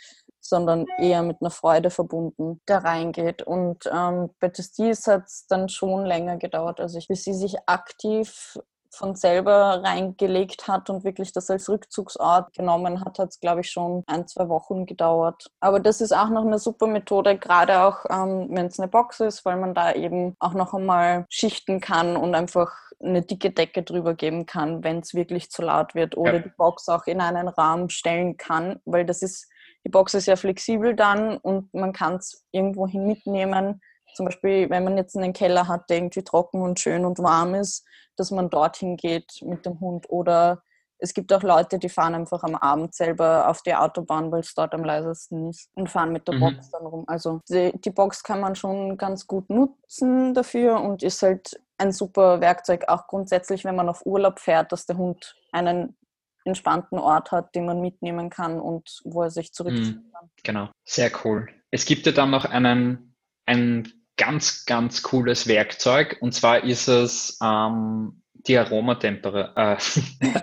sondern 0.44 0.86
eher 0.98 1.22
mit 1.22 1.38
einer 1.40 1.50
Freude 1.50 1.90
verbunden 1.90 2.60
da 2.66 2.78
reingeht. 2.78 3.42
Und 3.42 3.88
ähm, 3.92 4.30
bei 4.40 4.48
Testis 4.48 5.06
hat 5.06 5.24
es 5.26 5.46
dann 5.48 5.68
schon 5.68 6.04
länger 6.04 6.36
gedauert, 6.36 6.80
also 6.80 6.98
ich, 6.98 7.08
bis 7.08 7.24
sie 7.24 7.34
sich 7.34 7.56
aktiv 7.66 8.58
von 8.96 9.16
selber 9.16 9.82
reingelegt 9.82 10.68
hat 10.68 10.88
und 10.88 11.02
wirklich 11.02 11.32
das 11.32 11.50
als 11.50 11.68
Rückzugsort 11.68 12.52
genommen 12.54 13.04
hat, 13.04 13.18
hat 13.18 13.30
es, 13.30 13.40
glaube 13.40 13.62
ich, 13.62 13.70
schon 13.70 14.04
ein, 14.06 14.28
zwei 14.28 14.48
Wochen 14.48 14.86
gedauert. 14.86 15.50
Aber 15.58 15.80
das 15.80 16.00
ist 16.00 16.12
auch 16.12 16.28
noch 16.28 16.44
eine 16.46 16.60
super 16.60 16.86
Methode, 16.86 17.36
gerade 17.36 17.80
auch 17.82 18.04
ähm, 18.08 18.46
wenn 18.50 18.66
es 18.66 18.78
eine 18.78 18.86
Box 18.88 19.18
ist, 19.18 19.44
weil 19.44 19.56
man 19.56 19.74
da 19.74 19.92
eben 19.92 20.36
auch 20.38 20.54
noch 20.54 20.74
einmal 20.74 21.26
schichten 21.28 21.80
kann 21.80 22.16
und 22.16 22.36
einfach 22.36 22.70
eine 23.02 23.22
dicke 23.22 23.50
Decke 23.50 23.82
drüber 23.82 24.14
geben 24.14 24.46
kann, 24.46 24.84
wenn 24.84 25.00
es 25.00 25.12
wirklich 25.12 25.50
zu 25.50 25.62
laut 25.62 25.94
wird 25.96 26.16
oder 26.16 26.34
Ja. 26.34 26.38
die 26.38 26.52
Box 26.56 26.88
auch 26.88 27.06
in 27.06 27.20
einen 27.20 27.48
Raum 27.48 27.88
stellen 27.88 28.36
kann, 28.36 28.80
weil 28.84 29.04
das 29.04 29.22
ist, 29.22 29.50
die 29.84 29.90
Box 29.90 30.14
ist 30.14 30.26
ja 30.26 30.36
flexibel 30.36 30.94
dann 30.94 31.36
und 31.36 31.72
man 31.74 31.92
kann 31.92 32.16
es 32.16 32.44
irgendwohin 32.52 33.06
mitnehmen. 33.06 33.80
Zum 34.14 34.26
Beispiel, 34.26 34.70
wenn 34.70 34.84
man 34.84 34.96
jetzt 34.96 35.16
einen 35.16 35.32
Keller 35.32 35.68
hat, 35.68 35.90
der 35.90 35.98
irgendwie 35.98 36.22
trocken 36.22 36.62
und 36.62 36.80
schön 36.80 37.04
und 37.04 37.18
warm 37.18 37.54
ist, 37.54 37.84
dass 38.16 38.30
man 38.30 38.48
dorthin 38.48 38.96
geht 38.96 39.40
mit 39.42 39.66
dem 39.66 39.80
Hund. 39.80 40.08
Oder 40.08 40.62
es 40.98 41.12
gibt 41.12 41.32
auch 41.32 41.42
Leute, 41.42 41.78
die 41.78 41.88
fahren 41.88 42.14
einfach 42.14 42.44
am 42.44 42.54
Abend 42.54 42.94
selber 42.94 43.48
auf 43.48 43.62
die 43.62 43.74
Autobahn, 43.74 44.30
weil 44.30 44.40
es 44.40 44.54
dort 44.54 44.72
am 44.74 44.84
leisesten 44.84 45.50
ist 45.50 45.68
und 45.74 45.90
fahren 45.90 46.12
mit 46.12 46.26
der 46.28 46.36
Mhm. 46.36 46.40
Box 46.40 46.70
dann 46.70 46.86
rum. 46.86 47.04
Also 47.08 47.40
die, 47.48 47.72
die 47.80 47.90
Box 47.90 48.22
kann 48.22 48.40
man 48.40 48.54
schon 48.54 48.96
ganz 48.96 49.26
gut 49.26 49.50
nutzen 49.50 50.32
dafür 50.32 50.80
und 50.80 51.02
ist 51.02 51.22
halt 51.22 51.60
ein 51.76 51.90
super 51.92 52.40
Werkzeug, 52.40 52.84
auch 52.88 53.08
grundsätzlich, 53.08 53.64
wenn 53.64 53.74
man 53.74 53.88
auf 53.88 54.06
Urlaub 54.06 54.38
fährt, 54.38 54.70
dass 54.70 54.86
der 54.86 54.96
Hund 54.96 55.34
einen 55.50 55.96
entspannten 56.44 56.98
Ort 56.98 57.32
hat, 57.32 57.54
den 57.54 57.66
man 57.66 57.80
mitnehmen 57.80 58.30
kann 58.30 58.60
und 58.60 59.00
wo 59.04 59.22
er 59.22 59.30
sich 59.30 59.52
zurückziehen 59.52 60.04
Mhm. 60.06 60.12
kann. 60.12 60.30
Genau, 60.42 60.70
sehr 60.84 61.10
cool. 61.24 61.48
Es 61.70 61.84
gibt 61.86 62.06
ja 62.06 62.12
dann 62.12 62.30
noch 62.30 62.44
einen, 62.44 63.14
ein 63.46 63.92
ganz, 64.16 64.64
ganz 64.66 65.02
cooles 65.02 65.48
Werkzeug 65.48 66.18
und 66.20 66.32
zwar 66.32 66.64
ist 66.64 66.88
es 66.88 67.38
ähm, 67.42 68.22
die 68.32 68.56
Aromatemperatur. 68.58 69.56
Äh, 69.56 69.76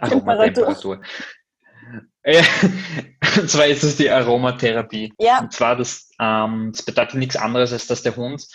Aromatemperatur. 0.02 1.02
Und 3.38 3.50
zwar 3.50 3.66
ist 3.68 3.84
es 3.84 3.98
die 3.98 4.10
Aromatherapie. 4.10 5.14
Ja, 5.20 5.40
Und 5.40 5.54
zwar, 5.54 5.76
das, 5.76 6.10
ähm, 6.20 6.72
das 6.72 6.84
bedeutet 6.84 7.16
nichts 7.16 7.36
anderes, 7.36 7.74
als 7.74 7.88
dass 7.88 8.04
der 8.04 8.16
Hund 8.16 8.46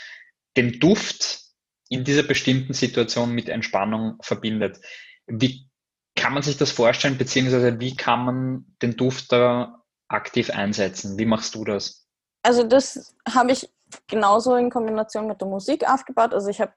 den 0.56 0.78
Duft 0.78 1.40
in 1.88 2.04
dieser 2.04 2.22
bestimmten 2.22 2.72
Situation 2.74 3.32
mit 3.32 3.48
Entspannung 3.48 4.18
verbindet. 4.20 4.78
Wie 5.26 5.68
kann 6.16 6.34
man 6.34 6.42
sich 6.42 6.56
das 6.56 6.72
vorstellen, 6.72 7.18
beziehungsweise 7.18 7.78
wie 7.78 7.94
kann 7.94 8.24
man 8.24 8.76
den 8.82 8.96
Duft 8.96 9.30
da 9.32 9.82
aktiv 10.08 10.50
einsetzen? 10.50 11.18
Wie 11.18 11.26
machst 11.26 11.54
du 11.54 11.64
das? 11.64 12.08
Also 12.42 12.64
das 12.64 13.14
habe 13.28 13.52
ich 13.52 13.68
genauso 14.06 14.56
in 14.56 14.70
Kombination 14.70 15.26
mit 15.26 15.40
der 15.40 15.48
Musik 15.48 15.88
aufgebaut. 15.88 16.32
Also 16.32 16.48
ich 16.48 16.60
habe 16.60 16.72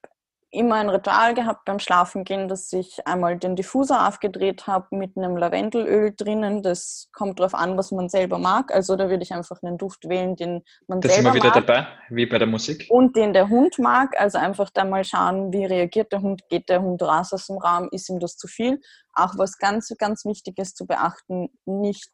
immer 0.52 0.76
ein 0.76 0.90
Ritual 0.90 1.34
gehabt 1.34 1.66
beim 1.66 1.80
Schlafengehen, 1.80 2.48
dass 2.48 2.74
ich 2.74 3.06
einmal 3.06 3.38
den 3.38 3.56
Diffuser 3.56 4.08
aufgedreht 4.08 4.66
habe 4.66 4.96
mit 4.96 5.16
einem 5.16 5.38
Lavendelöl 5.38 6.14
drinnen. 6.16 6.64
Das 6.64 7.10
kommt 7.14 7.40
darauf 7.40 7.54
an, 7.54 7.78
was 7.78 7.92
man 7.92 8.10
selber 8.10 8.40
mag. 8.40 8.74
Also 8.74 8.96
da 8.96 9.10
würde 9.10 9.24
ich 9.24 9.32
einfach 9.32 9.62
einen 9.62 9.78
Duft 9.78 10.10
wählen, 10.10 10.36
den 10.36 10.64
man 10.88 11.02
Da 11.02 11.10
sind 11.10 11.24
selber 11.24 11.36
wir 11.36 11.44
wieder 11.44 11.56
mag 11.56 11.66
dabei, 11.68 11.88
wie 12.10 12.26
bei 12.26 12.40
der 12.40 12.48
Musik. 12.48 12.88
und 12.90 13.16
den 13.16 13.34
der 13.34 13.50
Hund 13.50 13.78
mag. 13.78 14.20
Also 14.20 14.40
einfach 14.40 14.70
da 14.72 14.86
mal 14.86 15.04
schauen, 15.04 15.54
wie 15.54 15.66
reagiert 15.66 16.12
der 16.12 16.22
Hund, 16.22 16.42
geht 16.50 16.68
der 16.70 16.82
Hund 16.82 17.02
raus 17.04 17.32
aus 17.32 17.48
dem 17.48 17.58
Raum, 17.58 17.90
ist 17.92 18.10
ihm 18.10 18.20
das 18.20 18.36
zu 18.36 18.48
viel. 18.48 18.82
Auch 19.14 19.38
was 19.38 19.58
ganz, 19.58 19.94
ganz 20.00 20.26
wichtig 20.26 20.58
ist 20.58 20.78
zu 20.78 20.88
beachten, 20.88 21.50
nicht 21.66 22.12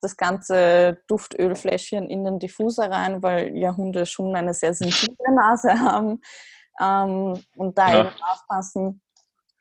das 0.00 0.16
ganze 0.16 0.98
Duftölfläschchen 1.08 2.08
in 2.08 2.24
den 2.24 2.38
Diffuser 2.38 2.90
rein, 2.90 3.22
weil 3.22 3.56
ja 3.56 3.76
Hunde 3.76 4.06
schon 4.06 4.36
eine 4.36 4.54
sehr 4.54 4.74
sensible 4.74 5.34
Nase 5.34 5.80
haben. 5.80 6.20
Ähm, 6.80 7.42
und 7.56 7.78
da 7.78 7.92
Ja. 7.92 8.00
eben 8.00 8.22
aufpassen, 8.22 9.00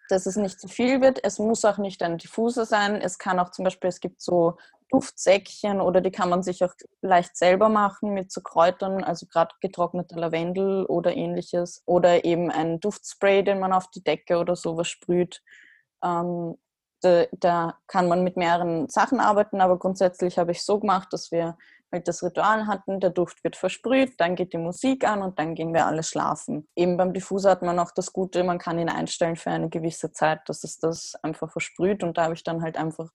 dass 0.10 0.26
es 0.26 0.36
nicht 0.36 0.60
zu 0.60 0.68
viel 0.68 1.02
wird. 1.02 1.24
Es 1.24 1.40
muss 1.40 1.66
auch 1.66 1.78
nicht 1.78 2.02
ein 2.02 2.18
Diffuser 2.18 2.66
sein. 2.66 3.02
Es 3.02 3.18
kann 3.18 3.40
auch 3.40 3.52
zum 3.52 3.66
Beispiel, 3.66 3.90
es 3.90 4.00
gibt 4.00 4.22
so 4.22 4.58
Duftsäckchen 4.90 5.82
oder 5.82 6.00
die 6.00 6.12
kann 6.12 6.30
man 6.30 6.44
sich 6.44 6.64
auch 6.64 6.74
leicht 7.02 7.36
selber 7.36 7.68
machen 7.68 8.14
mit 8.14 8.32
so 8.32 8.42
Kräutern, 8.42 9.04
also 9.04 9.26
gerade 9.26 9.54
getrockneter 9.60 10.18
Lavendel 10.18 10.86
oder 10.86 11.14
ähnliches. 11.16 11.84
Oder 11.86 12.24
eben 12.24 12.50
ein 12.52 12.80
Duftspray, 12.80 13.44
den 13.44 13.60
man 13.60 13.74
auf 13.74 13.90
die 13.90 14.04
Decke 14.04 14.38
oder 14.38 14.56
sowas 14.56 14.88
sprüht. 14.88 15.42
Ähm, 16.04 16.58
da, 17.02 17.26
da, 17.32 17.78
kann 17.88 18.08
man 18.08 18.24
mit 18.24 18.38
mehreren 18.38 18.90
Sachen 18.90 19.20
arbeiten, 19.20 19.62
aber 19.62 19.78
grundsätzlich 19.78 20.40
habe 20.40 20.52
ich 20.52 20.64
so 20.64 20.80
gemacht, 20.80 21.10
dass 21.12 21.32
wir 21.32 21.58
halt 21.92 22.08
das 22.08 22.24
Ritual 22.24 22.68
hatten, 22.68 23.00
der 23.00 23.12
Duft 23.12 23.44
wird 23.44 23.56
versprüht, 23.56 24.20
dann 24.20 24.36
geht 24.36 24.54
die 24.54 24.58
Musik 24.58 25.08
an 25.08 25.22
und 25.22 25.40
dann 25.40 25.56
gehen 25.56 25.74
wir 25.74 25.86
alle 25.86 26.04
schlafen. 26.04 26.68
Eben 26.76 26.98
beim 26.98 27.14
Diffuser 27.14 27.52
hat 27.52 27.62
man 27.62 27.80
auch 27.80 27.92
das 27.92 28.14
Gute, 28.14 28.44
man 28.44 28.60
kann 28.60 28.80
ihn 28.80 28.90
einstellen 28.90 29.36
für 29.36 29.52
eine 29.52 29.70
gewisse 29.70 30.12
Zeit, 30.12 30.42
dass 30.48 30.64
es 30.64 30.80
das 30.80 31.16
einfach 31.24 31.52
versprüht 31.52 32.04
und 32.04 32.18
da 32.18 32.24
habe 32.24 32.34
ich 32.34 32.44
dann 32.44 32.62
halt 32.62 32.78
einfach 32.78 33.10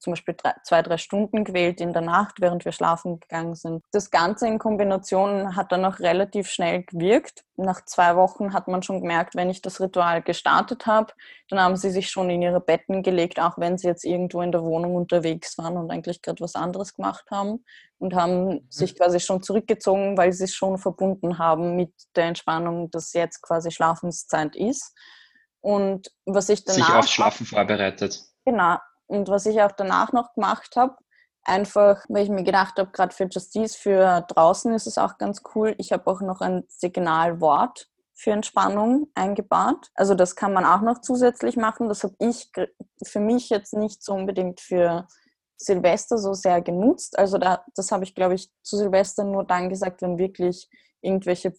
zum 0.00 0.12
Beispiel 0.12 0.34
drei, 0.34 0.54
zwei, 0.64 0.82
drei 0.82 0.96
Stunden 0.96 1.44
gewählt 1.44 1.80
in 1.80 1.92
der 1.92 2.02
Nacht, 2.02 2.40
während 2.40 2.64
wir 2.64 2.72
schlafen 2.72 3.20
gegangen 3.20 3.54
sind. 3.54 3.84
Das 3.92 4.10
Ganze 4.10 4.48
in 4.48 4.58
Kombination 4.58 5.54
hat 5.54 5.70
dann 5.72 5.84
auch 5.84 6.00
relativ 6.00 6.48
schnell 6.48 6.82
gewirkt. 6.84 7.44
Nach 7.56 7.84
zwei 7.84 8.16
Wochen 8.16 8.54
hat 8.54 8.66
man 8.66 8.82
schon 8.82 9.00
gemerkt, 9.00 9.34
wenn 9.34 9.50
ich 9.50 9.60
das 9.60 9.80
Ritual 9.80 10.22
gestartet 10.22 10.86
habe, 10.86 11.12
dann 11.50 11.60
haben 11.60 11.76
sie 11.76 11.90
sich 11.90 12.10
schon 12.10 12.30
in 12.30 12.40
ihre 12.40 12.60
Betten 12.60 13.02
gelegt, 13.02 13.38
auch 13.38 13.58
wenn 13.58 13.76
sie 13.76 13.86
jetzt 13.86 14.04
irgendwo 14.04 14.40
in 14.40 14.52
der 14.52 14.62
Wohnung 14.62 14.94
unterwegs 14.94 15.58
waren 15.58 15.76
und 15.76 15.90
eigentlich 15.90 16.22
gerade 16.22 16.40
was 16.40 16.54
anderes 16.54 16.94
gemacht 16.94 17.26
haben 17.30 17.64
und 17.98 18.14
haben 18.14 18.46
mhm. 18.46 18.66
sich 18.70 18.96
quasi 18.96 19.20
schon 19.20 19.42
zurückgezogen, 19.42 20.16
weil 20.16 20.32
sie 20.32 20.44
es 20.44 20.54
schon 20.54 20.78
verbunden 20.78 21.38
haben 21.38 21.76
mit 21.76 21.92
der 22.16 22.24
Entspannung, 22.24 22.90
dass 22.90 23.12
jetzt 23.12 23.42
quasi 23.42 23.70
Schlafenszeit 23.70 24.56
ist. 24.56 24.96
Und 25.60 26.10
was 26.24 26.48
ich 26.48 26.64
danach... 26.64 26.86
Sich 26.86 26.94
aufs 26.94 27.10
Schlafen 27.10 27.44
vorbereitet. 27.44 28.18
Genau, 28.46 28.78
und 29.10 29.28
was 29.28 29.46
ich 29.46 29.60
auch 29.60 29.72
danach 29.72 30.12
noch 30.12 30.34
gemacht 30.34 30.76
habe, 30.76 30.96
einfach, 31.42 32.04
weil 32.08 32.24
ich 32.24 32.30
mir 32.30 32.44
gedacht 32.44 32.78
habe, 32.78 32.90
gerade 32.92 33.14
für 33.14 33.24
Justice, 33.24 33.76
für 33.76 34.24
draußen 34.28 34.72
ist 34.72 34.86
es 34.86 34.98
auch 34.98 35.18
ganz 35.18 35.42
cool. 35.54 35.74
Ich 35.78 35.92
habe 35.92 36.06
auch 36.06 36.20
noch 36.20 36.40
ein 36.40 36.64
Signalwort 36.68 37.88
für 38.14 38.30
Entspannung 38.30 39.08
eingebaut. 39.14 39.88
Also 39.94 40.14
das 40.14 40.36
kann 40.36 40.52
man 40.52 40.64
auch 40.64 40.82
noch 40.82 41.00
zusätzlich 41.00 41.56
machen. 41.56 41.88
Das 41.88 42.04
habe 42.04 42.14
ich 42.20 42.50
für 43.02 43.20
mich 43.20 43.48
jetzt 43.48 43.74
nicht 43.74 44.02
so 44.02 44.12
unbedingt 44.12 44.60
für 44.60 45.08
Silvester 45.56 46.16
so 46.18 46.32
sehr 46.32 46.60
genutzt. 46.60 47.18
Also 47.18 47.38
da, 47.38 47.64
das 47.74 47.90
habe 47.90 48.04
ich, 48.04 48.14
glaube 48.14 48.34
ich, 48.34 48.50
zu 48.62 48.76
Silvester 48.76 49.24
nur 49.24 49.44
dann 49.44 49.70
gesagt, 49.70 50.02
wenn 50.02 50.18
wirklich 50.18 50.68
irgendwelche 51.00 51.54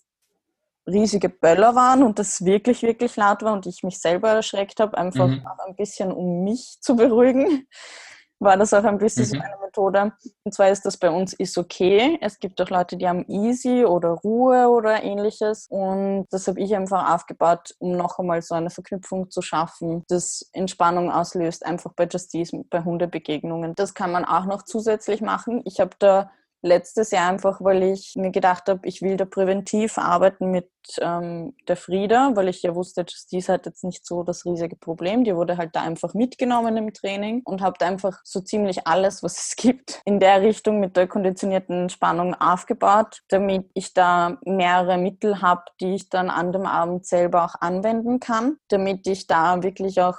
riesige 0.87 1.29
Böller 1.29 1.75
waren 1.75 2.03
und 2.03 2.19
das 2.19 2.43
wirklich, 2.43 2.81
wirklich 2.81 3.15
laut 3.15 3.43
war 3.43 3.53
und 3.53 3.65
ich 3.65 3.83
mich 3.83 3.99
selber 3.99 4.29
erschreckt 4.29 4.79
habe, 4.79 4.97
einfach 4.97 5.27
mhm. 5.27 5.45
auch 5.45 5.65
ein 5.65 5.75
bisschen, 5.75 6.11
um 6.11 6.43
mich 6.43 6.77
zu 6.81 6.95
beruhigen, 6.95 7.67
war 8.39 8.57
das 8.57 8.73
auch 8.73 8.83
ein 8.83 8.97
bisschen 8.97 9.25
mhm. 9.25 9.27
so 9.27 9.39
eine 9.39 9.57
Methode. 9.63 10.11
Und 10.43 10.53
zwar 10.53 10.69
ist 10.69 10.83
das 10.83 10.97
bei 10.97 11.11
uns 11.11 11.33
ist 11.33 11.57
okay. 11.57 12.17
Es 12.21 12.39
gibt 12.39 12.59
auch 12.59 12.69
Leute, 12.69 12.97
die 12.97 13.07
haben 13.07 13.25
Easy 13.27 13.85
oder 13.85 14.09
Ruhe 14.09 14.67
oder 14.67 15.03
ähnliches. 15.03 15.67
Und 15.69 16.25
das 16.31 16.47
habe 16.47 16.59
ich 16.59 16.75
einfach 16.75 17.13
aufgebaut, 17.13 17.75
um 17.77 17.91
noch 17.91 18.17
einmal 18.17 18.41
so 18.41 18.55
eine 18.55 18.71
Verknüpfung 18.71 19.29
zu 19.29 19.43
schaffen, 19.43 20.03
das 20.07 20.49
Entspannung 20.53 21.11
auslöst, 21.11 21.65
einfach 21.65 21.93
bei 21.93 22.07
Justice, 22.07 22.57
bei 22.69 22.83
Hundebegegnungen. 22.83 23.75
Das 23.75 23.93
kann 23.93 24.11
man 24.11 24.25
auch 24.25 24.45
noch 24.45 24.63
zusätzlich 24.63 25.21
machen. 25.21 25.61
Ich 25.65 25.79
habe 25.79 25.91
da 25.99 26.31
letztes 26.61 27.11
Jahr 27.11 27.29
einfach, 27.29 27.61
weil 27.61 27.83
ich 27.83 28.13
mir 28.15 28.31
gedacht 28.31 28.69
habe, 28.69 28.87
ich 28.87 29.01
will 29.01 29.17
da 29.17 29.25
präventiv 29.25 29.97
arbeiten 29.97 30.51
mit 30.51 30.69
ähm, 30.99 31.55
der 31.67 31.75
Frieda, 31.75 32.31
weil 32.35 32.49
ich 32.49 32.61
ja 32.61 32.75
wusste, 32.75 33.01
Justice 33.07 33.51
hat 33.51 33.65
jetzt 33.65 33.83
nicht 33.83 34.05
so 34.05 34.23
das 34.23 34.45
riesige 34.45 34.75
Problem. 34.75 35.23
Die 35.23 35.35
wurde 35.35 35.57
halt 35.57 35.75
da 35.75 35.81
einfach 35.81 36.13
mitgenommen 36.13 36.77
im 36.77 36.93
Training 36.93 37.41
und 37.45 37.61
habe 37.61 37.83
einfach 37.85 38.19
so 38.23 38.41
ziemlich 38.41 38.87
alles, 38.87 39.23
was 39.23 39.37
es 39.37 39.55
gibt, 39.57 40.01
in 40.05 40.19
der 40.19 40.41
Richtung 40.41 40.79
mit 40.79 40.97
der 40.97 41.07
konditionierten 41.07 41.89
Spannung 41.89 42.35
aufgebaut, 42.35 43.21
damit 43.29 43.69
ich 43.73 43.93
da 43.93 44.37
mehrere 44.45 44.97
Mittel 44.97 45.41
habe, 45.41 45.63
die 45.79 45.95
ich 45.95 46.09
dann 46.09 46.29
an 46.29 46.51
dem 46.51 46.65
Abend 46.65 47.05
selber 47.05 47.45
auch 47.45 47.55
anwenden 47.59 48.19
kann, 48.19 48.57
damit 48.69 49.07
ich 49.07 49.27
da 49.27 49.63
wirklich 49.63 50.01
auch 50.01 50.17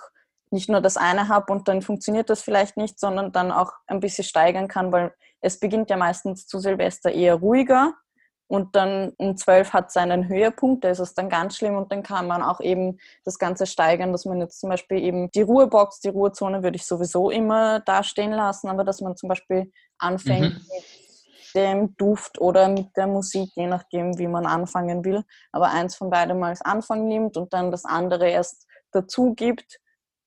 nicht 0.51 0.69
nur 0.69 0.81
das 0.81 0.97
eine 0.97 1.29
habe 1.29 1.53
und 1.53 1.67
dann 1.67 1.83
funktioniert 1.83 2.29
das 2.29 2.43
vielleicht 2.43 2.77
nicht, 2.77 3.01
sondern 3.01 3.33
dann 3.33 3.51
auch 3.51 3.73
ein 3.87 4.01
bisschen 4.01 4.25
steigern 4.25 4.69
kann, 4.69 4.93
weil 4.93 5.15
es 5.43 5.61
beginnt 5.61 5.91
ja 5.91 5.97
meistens 5.97 6.47
zu 6.47 6.59
Silvester 6.59 7.13
eher 7.13 7.35
ruhiger 7.35 7.93
und 8.53 8.77
dann 8.77 9.13
um 9.17 9.37
zwölf 9.37 9.73
hat 9.73 9.89
es 9.89 9.97
einen 9.97 10.29
Höhepunkt, 10.29 10.85
da 10.85 10.91
ist 10.91 10.99
es 10.99 11.15
dann 11.15 11.29
ganz 11.29 11.57
schlimm 11.57 11.75
und 11.75 11.91
dann 11.91 12.03
kann 12.03 12.27
man 12.27 12.43
auch 12.43 12.61
eben 12.61 12.99
das 13.25 13.39
Ganze 13.39 13.67
steigern, 13.67 14.13
dass 14.13 14.25
man 14.25 14.41
jetzt 14.41 14.61
zum 14.61 14.69
Beispiel 14.69 14.99
eben 14.99 15.31
die 15.31 15.43
Ruhebox, 15.43 16.01
die 16.01 16.11
Ruhezone 16.11 16.63
würde 16.63 16.77
ich 16.77 16.85
sowieso 16.85 17.31
immer 17.31 17.81
da 17.81 18.03
stehen 18.03 18.33
lassen, 18.33 18.69
aber 18.69 18.85
dass 18.85 19.01
man 19.01 19.17
zum 19.17 19.31
Beispiel 19.31 19.73
anfängt 19.99 20.55
mhm. 20.55 20.67
mit 20.71 21.55
dem 21.55 21.97
Duft 21.97 22.41
oder 22.41 22.69
mit 22.69 22.95
der 22.97 23.07
Musik, 23.07 23.51
je 23.55 23.67
nachdem, 23.67 24.19
wie 24.19 24.29
man 24.29 24.45
anfangen 24.45 25.05
will, 25.05 25.25
aber 25.51 25.71
eins 25.71 25.97
von 25.97 26.11
beidem 26.11 26.39
mal 26.39 26.49
als 26.51 26.63
Anfang 26.63 27.07
nimmt 27.09 27.37
und 27.37 27.53
dann 27.53 27.71
das 27.71 27.85
andere 27.85 28.29
erst 28.29 28.67
dazu 28.91 29.33
gibt, 29.35 29.81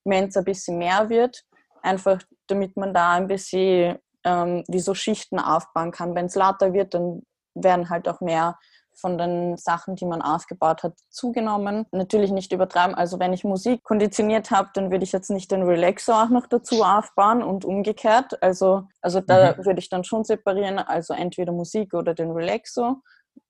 wenn 0.04 0.28
es 0.28 0.36
ein 0.36 0.44
bisschen 0.44 0.78
mehr 0.78 1.08
wird, 1.08 1.44
einfach 1.80 2.20
damit 2.48 2.76
man 2.76 2.92
da 2.92 3.12
ein 3.12 3.28
bisschen 3.28 3.98
ähm, 4.26 4.64
wie 4.68 4.80
so 4.80 4.92
Schichten 4.92 5.38
aufbauen 5.38 5.92
kann. 5.92 6.14
Wenn 6.14 6.26
es 6.26 6.34
lauter 6.34 6.72
wird, 6.74 6.92
dann 6.92 7.22
werden 7.54 7.88
halt 7.88 8.08
auch 8.08 8.20
mehr 8.20 8.58
von 8.98 9.18
den 9.18 9.56
Sachen, 9.56 9.94
die 9.94 10.06
man 10.06 10.22
aufgebaut 10.22 10.82
hat, 10.82 10.94
zugenommen. 11.10 11.86
Natürlich 11.92 12.32
nicht 12.32 12.52
übertreiben. 12.52 12.94
Also 12.94 13.18
wenn 13.20 13.32
ich 13.32 13.44
Musik 13.44 13.84
konditioniert 13.84 14.50
habe, 14.50 14.70
dann 14.74 14.90
würde 14.90 15.04
ich 15.04 15.12
jetzt 15.12 15.30
nicht 15.30 15.50
den 15.52 15.62
Relaxer 15.62 16.24
auch 16.24 16.28
noch 16.28 16.46
dazu 16.46 16.82
aufbauen 16.82 17.42
und 17.42 17.64
umgekehrt. 17.64 18.42
Also, 18.42 18.88
also 19.00 19.20
da 19.20 19.52
mhm. 19.52 19.64
würde 19.64 19.80
ich 19.80 19.90
dann 19.90 20.02
schon 20.02 20.24
separieren, 20.24 20.78
also 20.78 21.14
entweder 21.14 21.52
Musik 21.52 21.94
oder 21.94 22.14
den 22.14 22.30
Relaxo. 22.32 23.02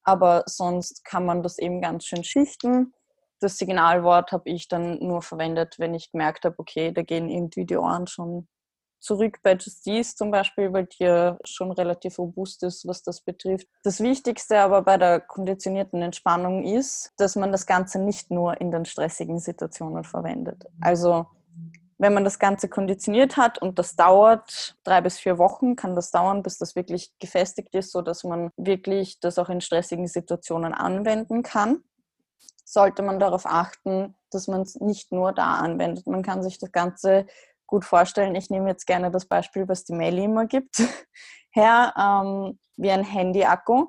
Aber 0.03 0.43
sonst 0.47 1.05
kann 1.05 1.25
man 1.25 1.43
das 1.43 1.59
eben 1.59 1.81
ganz 1.81 2.05
schön 2.05 2.25
schichten. 2.25 2.93
Das 3.41 3.57
Signalwort 3.57 4.33
habe 4.33 4.51
ich 4.51 4.67
dann 4.67 4.99
nur 4.99 5.23
verwendet, 5.23 5.77
wenn 5.79 5.95
ich 5.95 6.11
gemerkt 6.11 6.45
habe, 6.45 6.57
okay, 6.59 6.93
da 6.93 7.03
gehen 7.03 7.29
irgendwie 7.29 7.67
die 7.67 7.77
Ohren 7.77 8.09
schon 8.09 8.49
zurück 8.99 9.39
bei 9.43 9.55
Justice 9.55 10.17
zum 10.17 10.31
Beispiel, 10.31 10.73
weil 10.73 10.87
die 10.87 11.05
ja 11.05 11.39
schon 11.45 11.71
relativ 11.73 12.19
robust 12.19 12.63
ist, 12.63 12.87
was 12.87 13.03
das 13.03 13.21
betrifft. 13.21 13.69
Das 13.83 14.01
Wichtigste 14.01 14.59
aber 14.59 14.83
bei 14.83 14.97
der 14.97 15.21
konditionierten 15.21 16.03
Entspannung 16.03 16.65
ist, 16.65 17.13
dass 17.17 17.37
man 17.37 17.53
das 17.53 17.67
Ganze 17.67 17.99
nicht 17.99 18.31
nur 18.31 18.61
in 18.61 18.71
den 18.71 18.85
stressigen 18.85 19.39
Situationen 19.39 20.05
verwendet. 20.05 20.67
Also 20.81 21.27
wenn 21.99 22.13
man 22.13 22.25
das 22.25 22.39
Ganze 22.39 22.69
konditioniert 22.69 23.37
hat 23.37 23.59
und 23.61 23.79
das 23.79 23.97
dauert 23.97 24.77
drei 24.85 25.01
bis 25.01 25.19
vier 25.19 25.39
Wochen, 25.39 25.77
kann 25.77 25.95
das 25.95 26.11
dauern, 26.11 26.43
bis 26.43 26.59
das 26.59 26.77
wirklich 26.77 27.13
gefestigt 27.19 27.75
ist, 27.75 27.91
so 27.91 28.03
dass 28.03 28.25
man 28.25 28.51
wirklich 28.57 29.19
das 29.21 29.39
auch 29.39 29.49
in 29.49 29.61
stressigen 29.61 30.07
Situationen 30.07 30.75
anwenden 30.75 31.43
kann, 31.43 31.83
sollte 32.65 33.03
man 33.03 33.19
darauf 33.19 33.47
achten, 33.47 34.15
dass 34.31 34.49
man 34.49 34.63
es 34.63 34.77
nicht 34.77 35.13
nur 35.13 35.33
da 35.33 35.55
anwendet. 35.55 36.07
Man 36.07 36.23
kann 36.23 36.43
sich 36.43 36.59
das 36.59 36.73
Ganze 36.73 37.27
gut 37.67 37.85
vorstellen. 37.85 38.35
Ich 38.35 38.51
nehme 38.51 38.69
jetzt 38.69 38.87
gerne 38.87 39.11
das 39.11 39.27
Beispiel, 39.27 39.69
was 39.69 39.85
die 39.85 39.95
Melli 39.95 40.25
immer 40.25 40.47
gibt, 40.47 40.77
her, 41.51 41.95
ähm, 41.99 42.59
wie 42.77 42.91
ein 42.91 43.05
Handy-Akku. 43.05 43.87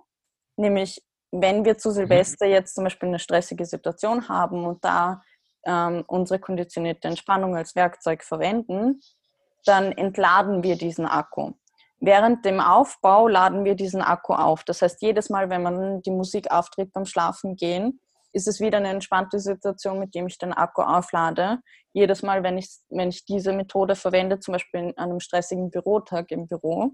Nämlich, 0.58 1.04
wenn 1.32 1.66
wir 1.66 1.78
zu 1.78 1.92
Silvester 1.92 2.46
mhm. 2.46 2.52
jetzt 2.52 2.76
zum 2.76 2.84
Beispiel 2.84 3.10
eine 3.10 3.20
stressige 3.20 3.66
Situation 3.66 4.30
haben 4.30 4.66
und 4.66 4.84
da 4.84 5.22
ähm, 5.66 6.04
unsere 6.08 6.40
konditionierte 6.40 7.08
Entspannung 7.08 7.56
als 7.56 7.76
Werkzeug 7.76 8.24
verwenden, 8.24 9.02
dann 9.66 9.92
entladen 9.92 10.64
wir 10.64 10.78
diesen 10.78 11.06
Akku. 11.06 11.52
Während 12.00 12.46
dem 12.46 12.60
Aufbau 12.60 13.28
laden 13.28 13.66
wir 13.66 13.76
diesen 13.76 14.02
Akku 14.02 14.34
auf. 14.34 14.64
Das 14.64 14.82
heißt, 14.82 15.02
jedes 15.02 15.30
Mal, 15.30 15.50
wenn 15.50 15.64
man 15.64 16.02
die 16.02 16.12
Musik 16.12 16.52
auftritt 16.52 16.94
beim 16.94 17.06
Schlafen 17.06 17.56
gehen, 17.56 18.00
ist 18.38 18.48
es 18.48 18.60
wieder 18.60 18.78
eine 18.78 18.90
entspannte 18.90 19.40
Situation, 19.40 20.00
mit 20.00 20.14
dem 20.14 20.28
ich 20.28 20.38
den 20.38 20.54
Akku 20.54 20.84
auflade. 20.84 21.60
Jedes 21.92 22.22
Mal, 22.22 22.44
wenn 22.44 22.58
ich, 22.58 22.70
wenn 22.90 23.10
ich 23.10 23.26
diese 23.26 23.52
Methode 23.52 23.96
verwende, 23.96 24.40
zum 24.40 24.54
Beispiel 24.54 24.94
an 24.96 25.10
einem 25.10 25.20
stressigen 25.20 25.72
Bürotag 25.72 26.30
im 26.32 26.48
Büro, 26.48 26.94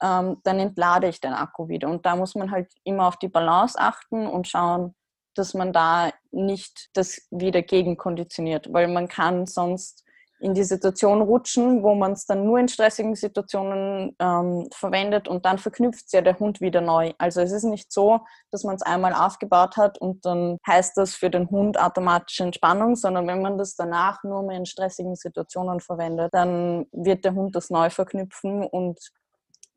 ähm, 0.00 0.36
dann 0.44 0.60
entlade 0.60 1.08
ich 1.08 1.20
den 1.20 1.32
Akku 1.32 1.68
wieder. 1.68 1.88
Und 1.88 2.06
da 2.06 2.14
muss 2.14 2.36
man 2.36 2.52
halt 2.52 2.72
immer 2.84 3.08
auf 3.08 3.16
die 3.16 3.28
Balance 3.28 3.76
achten 3.78 4.28
und 4.28 4.46
schauen, 4.46 4.94
dass 5.34 5.54
man 5.54 5.72
da 5.72 6.12
nicht 6.30 6.88
das 6.94 7.26
wieder 7.30 7.62
gegenkonditioniert, 7.62 8.72
weil 8.72 8.86
man 8.86 9.08
kann 9.08 9.46
sonst 9.46 10.05
in 10.38 10.54
die 10.54 10.64
Situation 10.64 11.22
rutschen, 11.22 11.82
wo 11.82 11.94
man 11.94 12.12
es 12.12 12.26
dann 12.26 12.44
nur 12.44 12.58
in 12.58 12.68
stressigen 12.68 13.14
Situationen 13.14 14.14
ähm, 14.18 14.68
verwendet 14.72 15.28
und 15.28 15.44
dann 15.46 15.58
verknüpft 15.58 16.12
ja 16.12 16.20
der 16.20 16.38
Hund 16.38 16.60
wieder 16.60 16.80
neu. 16.80 17.12
Also 17.18 17.40
es 17.40 17.52
ist 17.52 17.64
nicht 17.64 17.92
so, 17.92 18.20
dass 18.50 18.64
man 18.64 18.76
es 18.76 18.82
einmal 18.82 19.14
aufgebaut 19.14 19.76
hat 19.76 19.98
und 19.98 20.24
dann 20.26 20.58
heißt 20.66 20.96
das 20.96 21.14
für 21.14 21.30
den 21.30 21.50
Hund 21.50 21.80
automatische 21.80 22.44
Entspannung, 22.44 22.96
sondern 22.96 23.26
wenn 23.26 23.42
man 23.42 23.58
das 23.58 23.76
danach 23.76 24.22
nur 24.24 24.42
mehr 24.42 24.58
in 24.58 24.66
stressigen 24.66 25.16
Situationen 25.16 25.80
verwendet, 25.80 26.30
dann 26.32 26.86
wird 26.92 27.24
der 27.24 27.34
Hund 27.34 27.56
das 27.56 27.70
neu 27.70 27.90
verknüpfen 27.90 28.64
und 28.64 28.98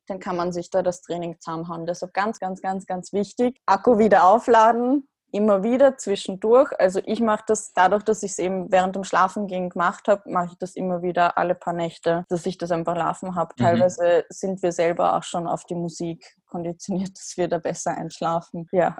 dann 0.07 0.19
kann 0.19 0.35
man 0.35 0.51
sich 0.51 0.69
da 0.69 0.81
das 0.81 1.01
Training 1.01 1.37
zusammenhauen. 1.39 1.85
Deshalb 1.85 2.13
ganz, 2.13 2.39
ganz, 2.39 2.61
ganz, 2.61 2.85
ganz 2.85 3.13
wichtig. 3.13 3.59
Akku 3.65 3.99
wieder 3.99 4.25
aufladen, 4.25 5.07
immer 5.31 5.63
wieder 5.63 5.97
zwischendurch. 5.97 6.71
Also 6.79 7.01
ich 7.05 7.19
mache 7.19 7.43
das 7.47 7.73
dadurch, 7.73 8.03
dass 8.03 8.23
ich 8.23 8.31
es 8.31 8.39
eben 8.39 8.71
während 8.71 8.95
dem 8.95 9.03
Schlafengehen 9.03 9.69
gemacht 9.69 10.07
habe, 10.07 10.29
mache 10.29 10.47
ich 10.51 10.57
das 10.57 10.75
immer 10.75 11.01
wieder 11.01 11.37
alle 11.37 11.55
paar 11.55 11.73
Nächte, 11.73 12.25
dass 12.29 12.45
ich 12.45 12.57
das 12.57 12.71
einfach 12.71 12.95
laufen 12.95 13.35
habe. 13.35 13.53
Mhm. 13.57 13.63
Teilweise 13.63 14.25
sind 14.29 14.61
wir 14.63 14.71
selber 14.71 15.15
auch 15.15 15.23
schon 15.23 15.47
auf 15.47 15.65
die 15.65 15.75
Musik 15.75 16.37
konditioniert, 16.47 17.11
dass 17.17 17.37
wir 17.37 17.47
da 17.47 17.59
besser 17.59 17.95
einschlafen. 17.97 18.67
Ja. 18.71 18.97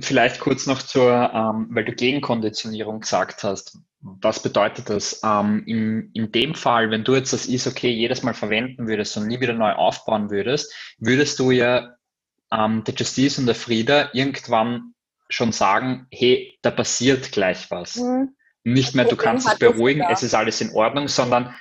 Vielleicht 0.00 0.40
kurz 0.40 0.66
noch 0.66 0.82
zur, 0.82 1.12
ähm, 1.32 1.68
weil 1.70 1.84
du 1.84 1.92
Gegenkonditionierung 1.92 3.00
gesagt 3.00 3.42
hast. 3.42 3.78
Was 4.00 4.42
bedeutet 4.42 4.90
das? 4.90 5.20
Ähm, 5.24 5.62
in, 5.66 6.10
in 6.12 6.30
dem 6.30 6.54
Fall, 6.54 6.90
wenn 6.90 7.04
du 7.04 7.14
jetzt 7.14 7.32
das 7.32 7.46
ist 7.46 7.66
okay 7.66 7.90
jedes 7.90 8.22
Mal 8.22 8.34
verwenden 8.34 8.86
würdest 8.86 9.16
und 9.16 9.26
nie 9.26 9.40
wieder 9.40 9.54
neu 9.54 9.72
aufbauen 9.72 10.30
würdest, 10.30 10.74
würdest 10.98 11.38
du 11.38 11.50
ja 11.50 11.94
ähm, 12.52 12.84
der 12.84 12.94
Justice 12.94 13.40
und 13.40 13.46
der 13.46 13.54
Frieda 13.54 14.10
irgendwann 14.12 14.94
schon 15.28 15.52
sagen, 15.52 16.06
hey, 16.10 16.58
da 16.62 16.70
passiert 16.70 17.32
gleich 17.32 17.70
was. 17.70 17.96
Mhm. 17.96 18.34
Nicht 18.64 18.94
mehr, 18.94 19.04
du 19.04 19.16
kannst 19.16 19.48
dich 19.48 19.58
beruhigen, 19.58 20.02
es 20.10 20.22
ist 20.22 20.34
alles 20.34 20.60
in 20.60 20.72
Ordnung, 20.72 21.08
sondern 21.08 21.54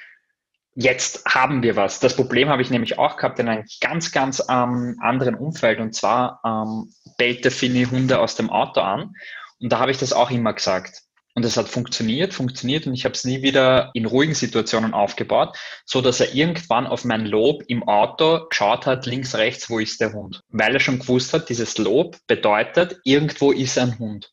jetzt 0.76 1.26
haben 1.26 1.62
wir 1.62 1.76
was. 1.76 2.00
Das 2.00 2.16
Problem 2.16 2.50
habe 2.50 2.62
ich 2.62 2.70
nämlich 2.70 2.98
auch 2.98 3.18
gehabt 3.18 3.40
in 3.40 3.50
einem 3.50 3.66
ganz, 3.82 4.12
ganz 4.12 4.44
ähm, 4.50 4.98
anderen 5.02 5.36
Umfeld. 5.36 5.80
Und 5.80 5.94
zwar 5.94 6.40
ähm, 6.46 6.94
bellte 7.18 7.52
Finny 7.52 7.86
Hunde 7.86 8.20
aus 8.20 8.36
dem 8.36 8.50
Auto 8.50 8.82
an. 8.82 9.14
Und 9.60 9.72
da 9.72 9.80
habe 9.80 9.92
ich 9.92 9.98
das 9.98 10.14
auch 10.14 10.32
immer 10.32 10.54
gesagt. 10.54 11.03
Und 11.36 11.46
es 11.46 11.58
hat 11.58 11.68
funktioniert, 11.68 12.34
funktioniert 12.34 12.86
und 12.86 12.94
ich 12.94 13.06
habe 13.06 13.16
es 13.16 13.26
nie 13.26 13.42
wieder 13.42 13.90
in 13.94 14.06
ruhigen 14.06 14.36
Situationen 14.36 14.94
aufgebaut, 14.94 15.58
so 15.84 16.02
dass 16.02 16.20
er 16.20 16.36
irgendwann 16.36 16.86
auf 16.86 17.06
mein 17.06 17.26
Lob 17.26 17.64
im 17.68 17.88
Auto 17.88 18.48
geschaut 18.50 18.86
hat, 18.86 19.08
links, 19.08 19.36
rechts, 19.36 19.70
wo 19.70 19.80
ist 19.80 20.00
der 20.00 20.14
Hund? 20.14 20.42
Weil 20.50 20.76
er 20.76 20.80
schon 20.80 21.00
gewusst 21.00 21.34
hat, 21.34 21.50
dieses 21.50 21.78
Lob 21.80 22.18
bedeutet, 22.28 23.00
irgendwo 23.04 23.52
ist 23.52 23.80
ein 23.80 23.98
Hund. 23.98 24.32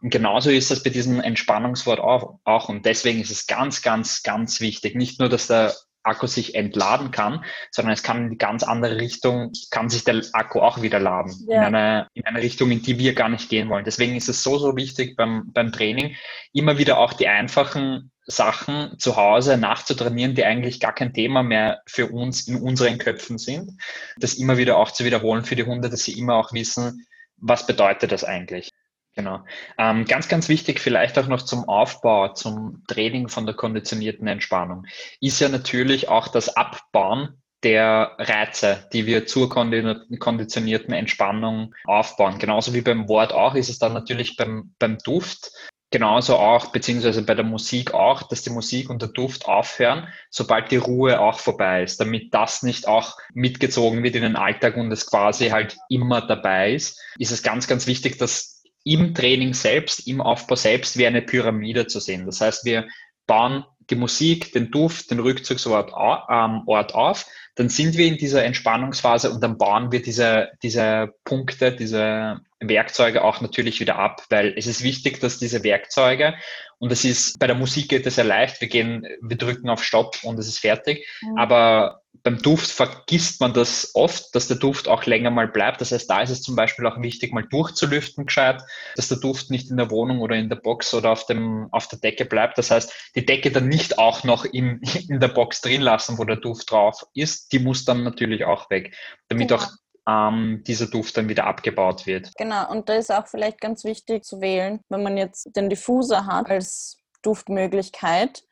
Und 0.00 0.10
genauso 0.10 0.50
ist 0.50 0.70
das 0.70 0.82
bei 0.82 0.90
diesem 0.90 1.20
Entspannungswort 1.20 2.00
auch. 2.00 2.68
Und 2.68 2.84
deswegen 2.84 3.20
ist 3.20 3.30
es 3.30 3.46
ganz, 3.46 3.82
ganz, 3.82 4.22
ganz 4.22 4.60
wichtig. 4.60 4.96
Nicht 4.96 5.20
nur, 5.20 5.28
dass 5.28 5.46
der 5.46 5.74
Akku 6.02 6.26
sich 6.26 6.54
entladen 6.54 7.10
kann, 7.10 7.44
sondern 7.70 7.92
es 7.92 8.02
kann 8.02 8.24
in 8.24 8.30
die 8.30 8.38
ganz 8.38 8.62
andere 8.62 8.98
Richtung, 8.98 9.52
kann 9.70 9.90
sich 9.90 10.04
der 10.04 10.22
Akku 10.32 10.60
auch 10.60 10.82
wieder 10.82 10.98
laden. 10.98 11.34
Ja. 11.48 11.66
In, 11.68 11.74
eine, 11.74 12.08
in 12.14 12.24
eine 12.24 12.42
Richtung, 12.42 12.70
in 12.70 12.82
die 12.82 12.98
wir 12.98 13.14
gar 13.14 13.28
nicht 13.28 13.48
gehen 13.48 13.68
wollen. 13.68 13.84
Deswegen 13.84 14.16
ist 14.16 14.28
es 14.28 14.42
so, 14.42 14.58
so 14.58 14.76
wichtig 14.76 15.16
beim, 15.16 15.52
beim 15.52 15.72
Training, 15.72 16.16
immer 16.52 16.78
wieder 16.78 16.98
auch 16.98 17.12
die 17.12 17.28
einfachen 17.28 18.10
Sachen 18.26 18.98
zu 18.98 19.16
Hause 19.16 19.56
nachzutrainieren, 19.56 20.34
die 20.34 20.44
eigentlich 20.44 20.80
gar 20.80 20.94
kein 20.94 21.12
Thema 21.12 21.42
mehr 21.42 21.82
für 21.86 22.06
uns 22.06 22.46
in 22.46 22.56
unseren 22.56 22.98
Köpfen 22.98 23.38
sind. 23.38 23.72
Das 24.18 24.34
immer 24.34 24.56
wieder 24.56 24.76
auch 24.78 24.90
zu 24.90 25.04
wiederholen 25.04 25.44
für 25.44 25.56
die 25.56 25.64
Hunde, 25.64 25.90
dass 25.90 26.04
sie 26.04 26.18
immer 26.18 26.36
auch 26.36 26.52
wissen, 26.52 27.06
was 27.36 27.66
bedeutet 27.66 28.12
das 28.12 28.24
eigentlich. 28.24 28.70
Genau. 29.16 29.40
Ähm, 29.76 30.04
ganz, 30.04 30.28
ganz 30.28 30.48
wichtig 30.48 30.78
vielleicht 30.80 31.18
auch 31.18 31.26
noch 31.26 31.42
zum 31.42 31.68
Aufbau, 31.68 32.32
zum 32.32 32.84
Training 32.86 33.28
von 33.28 33.44
der 33.44 33.56
konditionierten 33.56 34.26
Entspannung, 34.28 34.86
ist 35.20 35.40
ja 35.40 35.48
natürlich 35.48 36.08
auch 36.08 36.28
das 36.28 36.56
Abbauen 36.56 37.40
der 37.62 38.12
Reize, 38.18 38.88
die 38.92 39.06
wir 39.06 39.26
zur 39.26 39.50
konditionierten 39.50 40.94
Entspannung 40.94 41.74
aufbauen. 41.84 42.38
Genauso 42.38 42.72
wie 42.72 42.80
beim 42.80 43.08
Wort 43.08 43.32
auch 43.34 43.54
ist 43.54 43.68
es 43.68 43.78
dann 43.78 43.92
natürlich 43.92 44.36
beim, 44.36 44.74
beim 44.78 44.96
Duft 44.98 45.50
genauso 45.90 46.36
auch, 46.36 46.66
beziehungsweise 46.66 47.22
bei 47.22 47.34
der 47.34 47.44
Musik 47.44 47.92
auch, 47.92 48.22
dass 48.22 48.42
die 48.42 48.50
Musik 48.50 48.88
und 48.90 49.02
der 49.02 49.08
Duft 49.08 49.46
aufhören, 49.46 50.08
sobald 50.30 50.70
die 50.70 50.76
Ruhe 50.76 51.20
auch 51.20 51.40
vorbei 51.40 51.82
ist, 51.82 52.00
damit 52.00 52.32
das 52.32 52.62
nicht 52.62 52.86
auch 52.86 53.18
mitgezogen 53.34 54.02
wird 54.02 54.14
in 54.14 54.22
den 54.22 54.36
Alltag 54.36 54.76
und 54.76 54.92
es 54.92 55.06
quasi 55.06 55.48
halt 55.48 55.76
immer 55.88 56.26
dabei 56.26 56.72
ist, 56.72 57.02
ist 57.18 57.32
es 57.32 57.42
ganz, 57.42 57.66
ganz 57.66 57.86
wichtig, 57.86 58.18
dass 58.18 58.59
im 58.84 59.14
Training 59.14 59.54
selbst, 59.54 60.06
im 60.06 60.20
Aufbau 60.20 60.56
selbst 60.56 60.96
wie 60.96 61.06
eine 61.06 61.22
Pyramide 61.22 61.86
zu 61.86 62.00
sehen. 62.00 62.26
Das 62.26 62.40
heißt, 62.40 62.64
wir 62.64 62.88
bauen 63.26 63.64
die 63.90 63.96
Musik, 63.96 64.52
den 64.52 64.70
Duft, 64.70 65.10
den 65.10 65.20
Rückzugsort 65.20 65.90
ähm, 65.90 66.62
Ort 66.66 66.94
auf, 66.94 67.26
dann 67.56 67.68
sind 67.68 67.96
wir 67.96 68.06
in 68.06 68.16
dieser 68.16 68.44
Entspannungsphase 68.44 69.30
und 69.30 69.42
dann 69.42 69.58
bauen 69.58 69.92
wir 69.92 70.00
diese, 70.00 70.50
diese 70.62 71.12
Punkte, 71.24 71.72
diese 71.72 72.40
Werkzeuge 72.60 73.22
auch 73.22 73.40
natürlich 73.40 73.80
wieder 73.80 73.96
ab, 73.96 74.24
weil 74.30 74.54
es 74.56 74.66
ist 74.66 74.82
wichtig, 74.82 75.20
dass 75.20 75.38
diese 75.38 75.64
Werkzeuge, 75.64 76.34
und 76.80 76.90
es 76.90 77.04
ist, 77.04 77.38
bei 77.38 77.46
der 77.46 77.56
Musik 77.56 77.90
geht 77.90 78.06
es 78.06 78.14
sehr 78.14 78.24
leicht, 78.24 78.60
wir 78.60 78.68
gehen, 78.68 79.06
wir 79.20 79.36
drücken 79.36 79.68
auf 79.68 79.84
Stopp 79.84 80.16
und 80.22 80.38
es 80.38 80.48
ist 80.48 80.58
fertig, 80.58 81.06
mhm. 81.20 81.38
aber 81.38 82.00
beim 82.22 82.38
Duft 82.38 82.70
vergisst 82.70 83.40
man 83.40 83.52
das 83.52 83.90
oft, 83.94 84.34
dass 84.34 84.48
der 84.48 84.56
Duft 84.56 84.88
auch 84.88 85.04
länger 85.04 85.30
mal 85.30 85.48
bleibt. 85.48 85.80
Das 85.80 85.92
heißt, 85.92 86.08
da 86.08 86.20
ist 86.20 86.30
es 86.30 86.42
zum 86.42 86.56
Beispiel 86.56 86.86
auch 86.86 87.00
wichtig, 87.00 87.32
mal 87.32 87.46
durchzulüften 87.48 88.26
gescheit, 88.26 88.62
dass 88.96 89.08
der 89.08 89.18
Duft 89.18 89.50
nicht 89.50 89.70
in 89.70 89.76
der 89.76 89.90
Wohnung 89.90 90.20
oder 90.20 90.36
in 90.36 90.48
der 90.48 90.56
Box 90.56 90.92
oder 90.92 91.10
auf, 91.12 91.26
dem, 91.26 91.68
auf 91.70 91.86
der 91.88 91.98
Decke 91.98 92.24
bleibt. 92.24 92.58
Das 92.58 92.70
heißt, 92.70 93.12
die 93.14 93.24
Decke 93.24 93.50
dann 93.50 93.68
nicht 93.68 93.98
auch 93.98 94.24
noch 94.24 94.44
in, 94.44 94.80
in 95.08 95.20
der 95.20 95.28
Box 95.28 95.60
drin 95.60 95.82
lassen, 95.82 96.18
wo 96.18 96.24
der 96.24 96.36
Duft 96.36 96.70
drauf 96.70 97.06
ist. 97.14 97.52
Die 97.52 97.58
muss 97.58 97.84
dann 97.84 98.04
natürlich 98.04 98.44
auch 98.44 98.68
weg, 98.70 98.94
damit 99.28 99.48
genau. 99.48 99.62
auch 99.62 99.68
ähm, 100.08 100.62
dieser 100.66 100.86
Duft 100.86 101.16
dann 101.16 101.28
wieder 101.28 101.46
abgebaut 101.46 102.06
wird. 102.06 102.32
Genau, 102.36 102.70
und 102.70 102.88
da 102.88 102.94
ist 102.94 103.12
auch 103.12 103.26
vielleicht 103.26 103.60
ganz 103.60 103.84
wichtig 103.84 104.24
zu 104.24 104.40
wählen, 104.40 104.80
wenn 104.88 105.02
man 105.02 105.16
jetzt 105.16 105.54
den 105.56 105.68
Diffuser 105.68 106.26
hat 106.26 106.48
als 106.48 106.98
Duftmöglichkeit, 107.22 108.44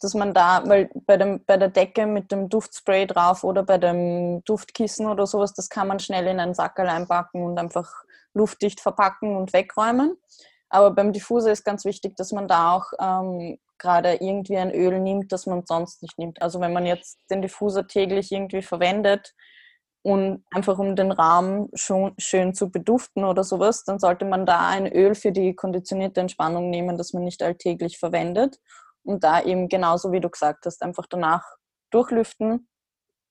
dass 0.00 0.14
man 0.14 0.34
da, 0.34 0.62
weil 0.66 0.90
bei, 1.06 1.16
dem, 1.16 1.44
bei 1.46 1.56
der 1.56 1.68
Decke 1.68 2.06
mit 2.06 2.30
dem 2.30 2.48
Duftspray 2.48 3.06
drauf 3.06 3.44
oder 3.44 3.62
bei 3.62 3.78
dem 3.78 4.42
Duftkissen 4.44 5.06
oder 5.06 5.26
sowas, 5.26 5.54
das 5.54 5.70
kann 5.70 5.88
man 5.88 6.00
schnell 6.00 6.26
in 6.26 6.40
einen 6.40 6.54
Sackerl 6.54 6.88
einpacken 6.88 7.42
und 7.42 7.58
einfach 7.58 7.90
luftdicht 8.34 8.80
verpacken 8.80 9.36
und 9.36 9.52
wegräumen. 9.52 10.16
Aber 10.68 10.90
beim 10.90 11.12
Diffuser 11.12 11.52
ist 11.52 11.64
ganz 11.64 11.84
wichtig, 11.84 12.16
dass 12.16 12.32
man 12.32 12.48
da 12.48 12.72
auch 12.72 12.92
ähm, 13.00 13.58
gerade 13.78 14.14
irgendwie 14.14 14.56
ein 14.56 14.72
Öl 14.72 15.00
nimmt, 15.00 15.32
das 15.32 15.46
man 15.46 15.64
sonst 15.64 16.02
nicht 16.02 16.18
nimmt. 16.18 16.42
Also 16.42 16.60
wenn 16.60 16.72
man 16.72 16.84
jetzt 16.84 17.18
den 17.30 17.40
Diffuser 17.40 17.86
täglich 17.86 18.32
irgendwie 18.32 18.62
verwendet 18.62 19.34
und 20.06 20.44
einfach 20.52 20.78
um 20.78 20.94
den 20.94 21.10
Raum 21.10 21.68
schon 21.74 22.14
schön 22.16 22.54
zu 22.54 22.70
beduften 22.70 23.24
oder 23.24 23.42
sowas, 23.42 23.82
dann 23.82 23.98
sollte 23.98 24.24
man 24.24 24.46
da 24.46 24.68
ein 24.68 24.86
Öl 24.86 25.16
für 25.16 25.32
die 25.32 25.56
konditionierte 25.56 26.20
Entspannung 26.20 26.70
nehmen, 26.70 26.96
das 26.96 27.12
man 27.12 27.24
nicht 27.24 27.42
alltäglich 27.42 27.98
verwendet 27.98 28.60
und 29.02 29.24
da 29.24 29.42
eben 29.42 29.68
genauso 29.68 30.12
wie 30.12 30.20
du 30.20 30.30
gesagt 30.30 30.64
hast, 30.64 30.80
einfach 30.84 31.06
danach 31.10 31.42
durchlüften, 31.90 32.68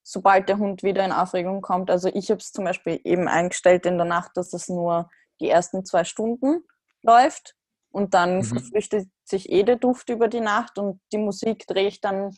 sobald 0.04 0.50
der 0.50 0.58
Hund 0.58 0.84
wieder 0.84 1.06
in 1.06 1.14
Aufregung 1.14 1.62
kommt. 1.62 1.90
Also 1.90 2.10
ich 2.10 2.30
habe 2.30 2.40
es 2.40 2.52
zum 2.52 2.66
Beispiel 2.66 3.00
eben 3.06 3.30
eingestellt 3.30 3.86
in 3.86 3.96
der 3.96 4.06
Nacht, 4.06 4.32
dass 4.36 4.52
es 4.52 4.68
nur 4.68 5.10
die 5.40 5.50
ersten 5.50 5.86
zwei 5.86 6.04
Stunden 6.04 6.66
läuft 7.04 7.56
und 7.90 8.14
dann 8.14 8.40
mhm. 8.40 8.44
verflüchtet 8.44 9.08
sich 9.24 9.50
eh 9.50 9.64
der 9.64 9.78
Duft 9.78 10.10
über 10.10 10.28
die 10.28 10.42
Nacht 10.42 10.78
und 10.78 11.00
die 11.14 11.20
Musik 11.20 11.68
drehe 11.68 11.88
ich 11.88 12.02
dann 12.02 12.36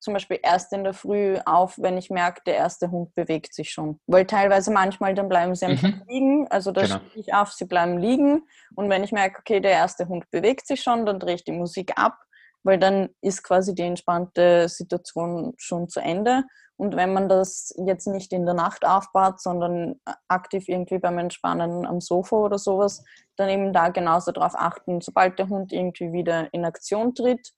zum 0.00 0.14
Beispiel 0.14 0.40
erst 0.42 0.72
in 0.72 0.82
der 0.82 0.94
Früh 0.94 1.38
auf, 1.44 1.78
wenn 1.78 1.98
ich 1.98 2.10
merke, 2.10 2.42
der 2.46 2.56
erste 2.56 2.90
Hund 2.90 3.14
bewegt 3.14 3.54
sich 3.54 3.70
schon. 3.70 4.00
Weil 4.06 4.26
teilweise 4.26 4.72
manchmal 4.72 5.14
dann 5.14 5.28
bleiben 5.28 5.54
sie 5.54 5.66
einfach 5.66 5.88
mhm. 5.88 6.02
liegen. 6.08 6.48
Also 6.48 6.72
da 6.72 6.82
genau. 6.82 7.00
stehe 7.08 7.24
ich 7.24 7.34
auf, 7.34 7.52
sie 7.52 7.66
bleiben 7.66 7.98
liegen. 7.98 8.42
Und 8.74 8.88
wenn 8.90 9.04
ich 9.04 9.12
merke, 9.12 9.38
okay, 9.40 9.60
der 9.60 9.72
erste 9.72 10.08
Hund 10.08 10.30
bewegt 10.30 10.66
sich 10.66 10.82
schon, 10.82 11.06
dann 11.06 11.20
drehe 11.20 11.34
ich 11.34 11.44
die 11.44 11.52
Musik 11.52 11.92
ab 11.96 12.18
weil 12.62 12.78
dann 12.78 13.08
ist 13.20 13.42
quasi 13.42 13.74
die 13.74 13.82
entspannte 13.82 14.68
Situation 14.68 15.54
schon 15.56 15.88
zu 15.88 16.00
Ende. 16.00 16.44
Und 16.76 16.96
wenn 16.96 17.12
man 17.12 17.28
das 17.28 17.74
jetzt 17.86 18.06
nicht 18.06 18.32
in 18.32 18.46
der 18.46 18.54
Nacht 18.54 18.86
aufbaut, 18.86 19.40
sondern 19.40 20.00
aktiv 20.28 20.66
irgendwie 20.66 20.98
beim 20.98 21.18
Entspannen 21.18 21.86
am 21.86 22.00
Sofa 22.00 22.36
oder 22.36 22.58
sowas, 22.58 23.04
dann 23.36 23.50
eben 23.50 23.72
da 23.72 23.90
genauso 23.90 24.32
darauf 24.32 24.54
achten, 24.54 25.00
sobald 25.00 25.38
der 25.38 25.48
Hund 25.48 25.72
irgendwie 25.72 26.12
wieder 26.12 26.52
in 26.52 26.64
Aktion 26.64 27.14
tritt, 27.14 27.52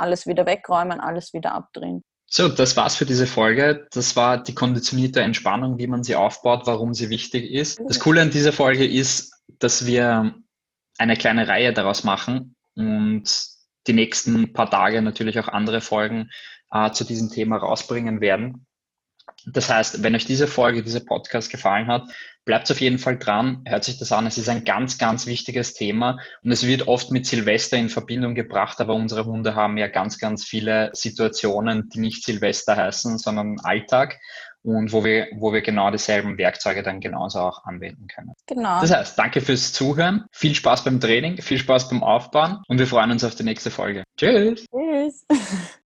alles 0.00 0.26
wieder 0.26 0.46
wegräumen, 0.46 1.00
alles 1.00 1.32
wieder 1.32 1.52
abdrehen. 1.52 2.02
So, 2.32 2.48
das 2.48 2.76
war's 2.76 2.94
für 2.94 3.06
diese 3.06 3.26
Folge. 3.26 3.88
Das 3.90 4.14
war 4.14 4.40
die 4.40 4.54
konditionierte 4.54 5.20
Entspannung, 5.20 5.78
wie 5.78 5.88
man 5.88 6.04
sie 6.04 6.14
aufbaut, 6.14 6.62
warum 6.66 6.94
sie 6.94 7.10
wichtig 7.10 7.50
ist. 7.50 7.80
Das 7.88 7.98
Coole 7.98 8.22
an 8.22 8.30
dieser 8.30 8.52
Folge 8.52 8.86
ist, 8.86 9.32
dass 9.58 9.84
wir 9.84 10.34
eine 10.98 11.16
kleine 11.16 11.48
Reihe 11.48 11.72
daraus 11.72 12.04
machen 12.04 12.54
und 12.76 13.24
die 13.86 13.92
nächsten 13.92 14.52
paar 14.52 14.70
Tage 14.70 15.02
natürlich 15.02 15.40
auch 15.40 15.48
andere 15.48 15.80
Folgen 15.80 16.30
äh, 16.70 16.92
zu 16.92 17.04
diesem 17.04 17.30
Thema 17.30 17.56
rausbringen 17.56 18.20
werden. 18.20 18.66
Das 19.46 19.70
heißt, 19.70 20.02
wenn 20.02 20.14
euch 20.14 20.26
diese 20.26 20.46
Folge, 20.46 20.82
dieser 20.82 21.00
Podcast 21.00 21.50
gefallen 21.50 21.86
hat, 21.86 22.08
bleibt 22.44 22.70
auf 22.70 22.80
jeden 22.80 22.98
Fall 22.98 23.18
dran, 23.18 23.62
hört 23.66 23.84
sich 23.84 23.98
das 23.98 24.12
an. 24.12 24.26
Es 24.26 24.38
ist 24.38 24.48
ein 24.48 24.64
ganz, 24.64 24.98
ganz 24.98 25.26
wichtiges 25.26 25.74
Thema 25.74 26.18
und 26.42 26.50
es 26.50 26.66
wird 26.66 26.88
oft 26.88 27.10
mit 27.10 27.26
Silvester 27.26 27.76
in 27.76 27.88
Verbindung 27.88 28.34
gebracht, 28.34 28.80
aber 28.80 28.94
unsere 28.94 29.24
Hunde 29.24 29.54
haben 29.54 29.76
ja 29.76 29.88
ganz, 29.88 30.18
ganz 30.18 30.44
viele 30.44 30.90
Situationen, 30.92 31.88
die 31.90 32.00
nicht 32.00 32.24
Silvester 32.24 32.76
heißen, 32.76 33.18
sondern 33.18 33.60
Alltag 33.60 34.18
und 34.62 34.92
wo 34.92 35.04
wir, 35.04 35.28
wo 35.36 35.52
wir 35.52 35.62
genau 35.62 35.90
dieselben 35.90 36.38
Werkzeuge 36.38 36.82
dann 36.82 37.00
genauso 37.00 37.40
auch 37.40 37.64
anwenden 37.64 38.06
können. 38.08 38.32
Genau. 38.46 38.80
Das 38.80 38.90
heißt, 38.90 39.18
danke 39.18 39.40
fürs 39.40 39.72
Zuhören, 39.72 40.24
viel 40.32 40.54
Spaß 40.54 40.84
beim 40.84 41.00
Training, 41.00 41.40
viel 41.40 41.58
Spaß 41.58 41.88
beim 41.88 42.02
Aufbauen 42.02 42.62
und 42.68 42.78
wir 42.78 42.86
freuen 42.86 43.10
uns 43.10 43.24
auf 43.24 43.34
die 43.34 43.44
nächste 43.44 43.70
Folge. 43.70 44.04
Tschüss. 44.16 44.66
Tschüss. 44.70 45.26